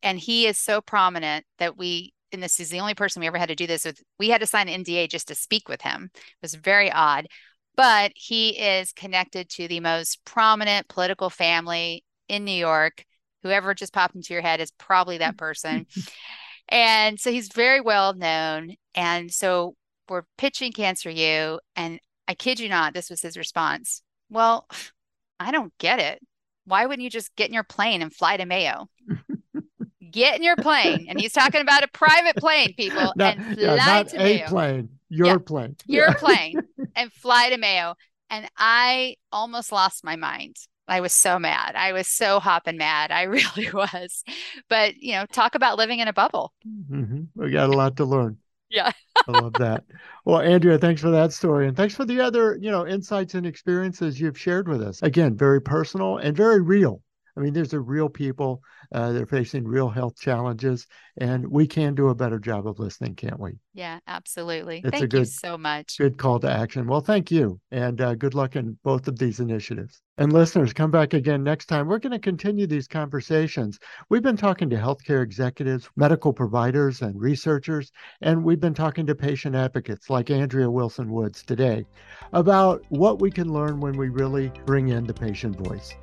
and 0.03 0.19
he 0.19 0.47
is 0.47 0.57
so 0.57 0.81
prominent 0.81 1.45
that 1.57 1.77
we, 1.77 2.13
and 2.31 2.43
this 2.43 2.59
is 2.59 2.69
the 2.69 2.79
only 2.79 2.93
person 2.93 3.19
we 3.21 3.27
ever 3.27 3.37
had 3.37 3.49
to 3.49 3.55
do 3.55 3.67
this 3.67 3.85
with, 3.85 4.01
we 4.17 4.29
had 4.29 4.41
to 4.41 4.47
sign 4.47 4.67
an 4.67 4.83
NDA 4.83 5.09
just 5.09 5.27
to 5.29 5.35
speak 5.35 5.69
with 5.69 5.81
him. 5.81 6.09
It 6.13 6.21
was 6.41 6.55
very 6.55 6.91
odd, 6.91 7.27
but 7.75 8.11
he 8.15 8.49
is 8.49 8.91
connected 8.91 9.49
to 9.51 9.67
the 9.67 9.79
most 9.79 10.23
prominent 10.25 10.87
political 10.87 11.29
family 11.29 12.03
in 12.27 12.45
New 12.45 12.51
York. 12.51 13.05
Whoever 13.43 13.73
just 13.73 13.93
popped 13.93 14.15
into 14.15 14.33
your 14.33 14.41
head 14.41 14.59
is 14.59 14.71
probably 14.77 15.19
that 15.19 15.37
person. 15.37 15.87
and 16.69 17.19
so 17.19 17.31
he's 17.31 17.49
very 17.53 17.81
well 17.81 18.13
known. 18.13 18.75
And 18.95 19.31
so 19.31 19.75
we're 20.09 20.23
pitching 20.37 20.71
Cancer 20.71 21.09
U. 21.09 21.59
And 21.75 21.99
I 22.27 22.33
kid 22.33 22.59
you 22.59 22.69
not, 22.69 22.93
this 22.93 23.09
was 23.09 23.21
his 23.21 23.37
response. 23.37 24.01
Well, 24.29 24.67
I 25.39 25.51
don't 25.51 25.73
get 25.77 25.99
it. 25.99 26.19
Why 26.65 26.85
wouldn't 26.85 27.03
you 27.03 27.09
just 27.09 27.35
get 27.35 27.47
in 27.47 27.53
your 27.53 27.63
plane 27.63 28.01
and 28.01 28.13
fly 28.13 28.37
to 28.37 28.45
Mayo? 28.45 28.89
get 30.11 30.35
in 30.35 30.43
your 30.43 30.57
plane. 30.57 31.07
And 31.09 31.19
he's 31.19 31.33
talking 31.33 31.61
about 31.61 31.83
a 31.83 31.87
private 31.87 32.35
plane, 32.35 32.73
people, 32.75 33.13
not, 33.15 33.37
and 33.37 33.57
fly 33.57 33.75
yeah, 33.75 34.03
to 34.03 34.17
Mayo. 34.17 34.47
plane, 34.47 34.89
your 35.07 35.27
yeah, 35.27 35.37
plane. 35.37 35.75
Your 35.85 36.07
yeah. 36.07 36.13
plane 36.13 36.59
and 36.95 37.11
fly 37.13 37.49
to 37.49 37.57
Mayo. 37.57 37.95
And 38.29 38.47
I 38.57 39.15
almost 39.31 39.71
lost 39.71 40.03
my 40.03 40.15
mind. 40.15 40.57
I 40.87 41.01
was 41.01 41.13
so 41.13 41.39
mad. 41.39 41.75
I 41.75 41.93
was 41.93 42.07
so 42.07 42.39
hopping 42.39 42.77
mad. 42.77 43.11
I 43.11 43.23
really 43.23 43.71
was. 43.71 44.23
But, 44.69 44.97
you 44.97 45.13
know, 45.13 45.25
talk 45.25 45.55
about 45.55 45.77
living 45.77 45.99
in 45.99 46.07
a 46.07 46.13
bubble. 46.13 46.53
Mm-hmm. 46.67 47.23
We 47.35 47.51
got 47.51 47.69
a 47.69 47.73
lot 47.73 47.97
to 47.97 48.05
learn. 48.05 48.37
Yeah. 48.69 48.91
I 49.29 49.39
love 49.39 49.53
that. 49.53 49.83
Well, 50.25 50.41
Andrea, 50.41 50.77
thanks 50.77 51.01
for 51.01 51.11
that 51.11 51.33
story. 51.33 51.67
And 51.67 51.77
thanks 51.77 51.95
for 51.95 52.05
the 52.05 52.19
other, 52.19 52.57
you 52.59 52.71
know, 52.71 52.85
insights 52.85 53.35
and 53.35 53.45
experiences 53.45 54.19
you've 54.19 54.37
shared 54.37 54.67
with 54.67 54.81
us. 54.81 55.01
Again, 55.01 55.35
very 55.35 55.61
personal 55.61 56.17
and 56.17 56.35
very 56.35 56.61
real. 56.61 57.01
I 57.39 57.41
mean, 57.41 57.53
these 57.53 57.73
are 57.73 57.81
real 57.81 58.09
people. 58.09 58.61
Uh, 58.91 59.13
they're 59.13 59.25
facing 59.25 59.63
real 59.63 59.87
health 59.87 60.19
challenges, 60.19 60.87
and 61.17 61.47
we 61.47 61.67
can 61.67 61.95
do 61.95 62.09
a 62.09 62.15
better 62.15 62.37
job 62.37 62.67
of 62.67 62.79
listening, 62.79 63.15
can't 63.15 63.39
we? 63.39 63.53
Yeah, 63.73 63.99
absolutely. 64.07 64.81
It's 64.83 64.89
thank 64.89 65.11
good, 65.11 65.19
you 65.19 65.25
so 65.25 65.57
much. 65.57 65.97
Good 65.97 66.17
call 66.17 66.39
to 66.41 66.51
action. 66.51 66.85
Well, 66.85 66.99
thank 66.99 67.31
you, 67.31 67.61
and 67.71 68.01
uh, 68.01 68.15
good 68.15 68.33
luck 68.33 68.57
in 68.57 68.77
both 68.83 69.07
of 69.07 69.17
these 69.17 69.39
initiatives. 69.39 70.01
And 70.17 70.33
listeners, 70.33 70.73
come 70.73 70.91
back 70.91 71.13
again 71.13 71.41
next 71.41 71.67
time. 71.67 71.87
We're 71.87 71.99
going 71.99 72.11
to 72.11 72.19
continue 72.19 72.67
these 72.67 72.89
conversations. 72.89 73.79
We've 74.09 74.21
been 74.21 74.35
talking 74.35 74.69
to 74.71 74.75
healthcare 74.75 75.23
executives, 75.23 75.89
medical 75.95 76.33
providers, 76.33 77.01
and 77.01 77.21
researchers, 77.21 77.89
and 78.19 78.43
we've 78.43 78.59
been 78.59 78.73
talking 78.73 79.05
to 79.05 79.15
patient 79.15 79.55
advocates 79.55 80.09
like 80.09 80.29
Andrea 80.29 80.69
Wilson 80.69 81.09
Woods 81.09 81.41
today 81.41 81.85
about 82.33 82.83
what 82.89 83.21
we 83.21 83.31
can 83.31 83.53
learn 83.53 83.79
when 83.79 83.97
we 83.97 84.09
really 84.09 84.51
bring 84.65 84.89
in 84.89 85.05
the 85.05 85.13
patient 85.13 85.55
voice. 85.55 85.95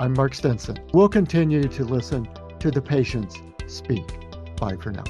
I'm 0.00 0.14
Mark 0.14 0.34
Stinson. 0.34 0.78
We'll 0.94 1.10
continue 1.10 1.62
to 1.62 1.84
listen 1.84 2.26
to 2.60 2.70
the 2.70 2.80
patients 2.80 3.36
speak. 3.66 4.06
Bye 4.56 4.76
for 4.76 4.92
now. 4.92 5.04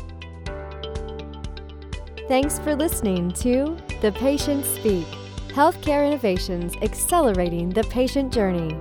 Thanks 2.26 2.58
for 2.58 2.74
listening 2.74 3.30
to 3.34 3.78
The 4.00 4.10
Patients 4.10 4.68
Speak 4.68 5.06
Healthcare 5.50 6.04
Innovations 6.08 6.74
Accelerating 6.82 7.68
the 7.70 7.84
Patient 7.84 8.32
Journey 8.32 8.76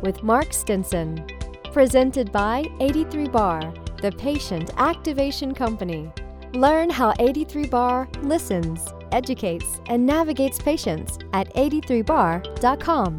with 0.00 0.22
Mark 0.22 0.54
Stinson. 0.54 1.22
Presented 1.70 2.32
by 2.32 2.62
83Bar, 2.80 4.00
the 4.00 4.12
patient 4.12 4.70
activation 4.78 5.52
company. 5.52 6.10
Learn 6.54 6.88
how 6.88 7.12
83Bar 7.12 8.24
listens, 8.24 8.88
educates, 9.12 9.82
and 9.90 10.06
navigates 10.06 10.58
patients 10.58 11.18
at 11.34 11.54
83bar.com. 11.54 13.18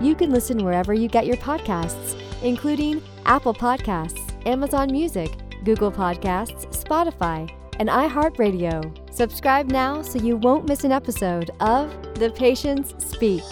You 0.00 0.14
can 0.14 0.30
listen 0.30 0.64
wherever 0.64 0.92
you 0.92 1.08
get 1.08 1.24
your 1.26 1.36
podcasts, 1.36 2.20
including 2.42 3.00
Apple 3.26 3.54
Podcasts, 3.54 4.20
Amazon 4.46 4.90
Music, 4.90 5.30
Google 5.64 5.92
Podcasts, 5.92 6.66
Spotify, 6.76 7.48
and 7.78 7.88
iHeartRadio. 7.88 9.14
Subscribe 9.14 9.70
now 9.70 10.02
so 10.02 10.18
you 10.18 10.36
won't 10.36 10.68
miss 10.68 10.84
an 10.84 10.92
episode 10.92 11.50
of 11.60 11.90
The 12.14 12.30
Patients 12.30 12.94
Speak. 13.04 13.42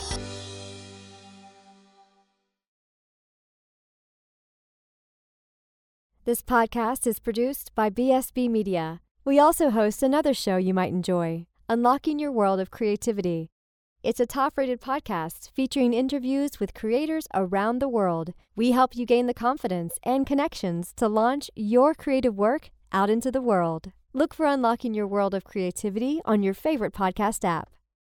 This 6.24 6.42
podcast 6.42 7.06
is 7.06 7.18
produced 7.18 7.72
by 7.74 7.88
BSB 7.88 8.50
Media. 8.50 9.00
We 9.24 9.38
also 9.38 9.70
host 9.70 10.02
another 10.02 10.34
show 10.34 10.56
you 10.56 10.74
might 10.74 10.92
enjoy 10.92 11.46
Unlocking 11.68 12.18
Your 12.18 12.32
World 12.32 12.60
of 12.60 12.70
Creativity 12.70 13.50
it's 14.02 14.18
a 14.18 14.26
top 14.26 14.58
rated 14.58 14.80
podcast 14.80 15.50
featuring 15.54 15.94
interviews 15.94 16.58
with 16.58 16.74
creators 16.74 17.28
around 17.34 17.78
the 17.78 17.88
world. 17.88 18.32
We 18.56 18.72
help 18.72 18.96
you 18.96 19.06
gain 19.06 19.28
the 19.28 19.34
confidence 19.34 19.94
and 20.02 20.26
connections 20.26 20.92
to 20.96 21.08
launch 21.08 21.50
your 21.54 21.94
creative 21.94 22.36
work 22.36 22.70
out 22.92 23.10
into 23.10 23.30
the 23.30 23.40
world. 23.40 23.92
Look 24.12 24.34
for 24.34 24.46
Unlocking 24.46 24.92
Your 24.92 25.06
World 25.06 25.34
of 25.34 25.44
Creativity 25.44 26.20
on 26.24 26.42
your 26.42 26.54
favorite 26.54 26.92
podcast 26.92 27.44
app. 27.44 27.68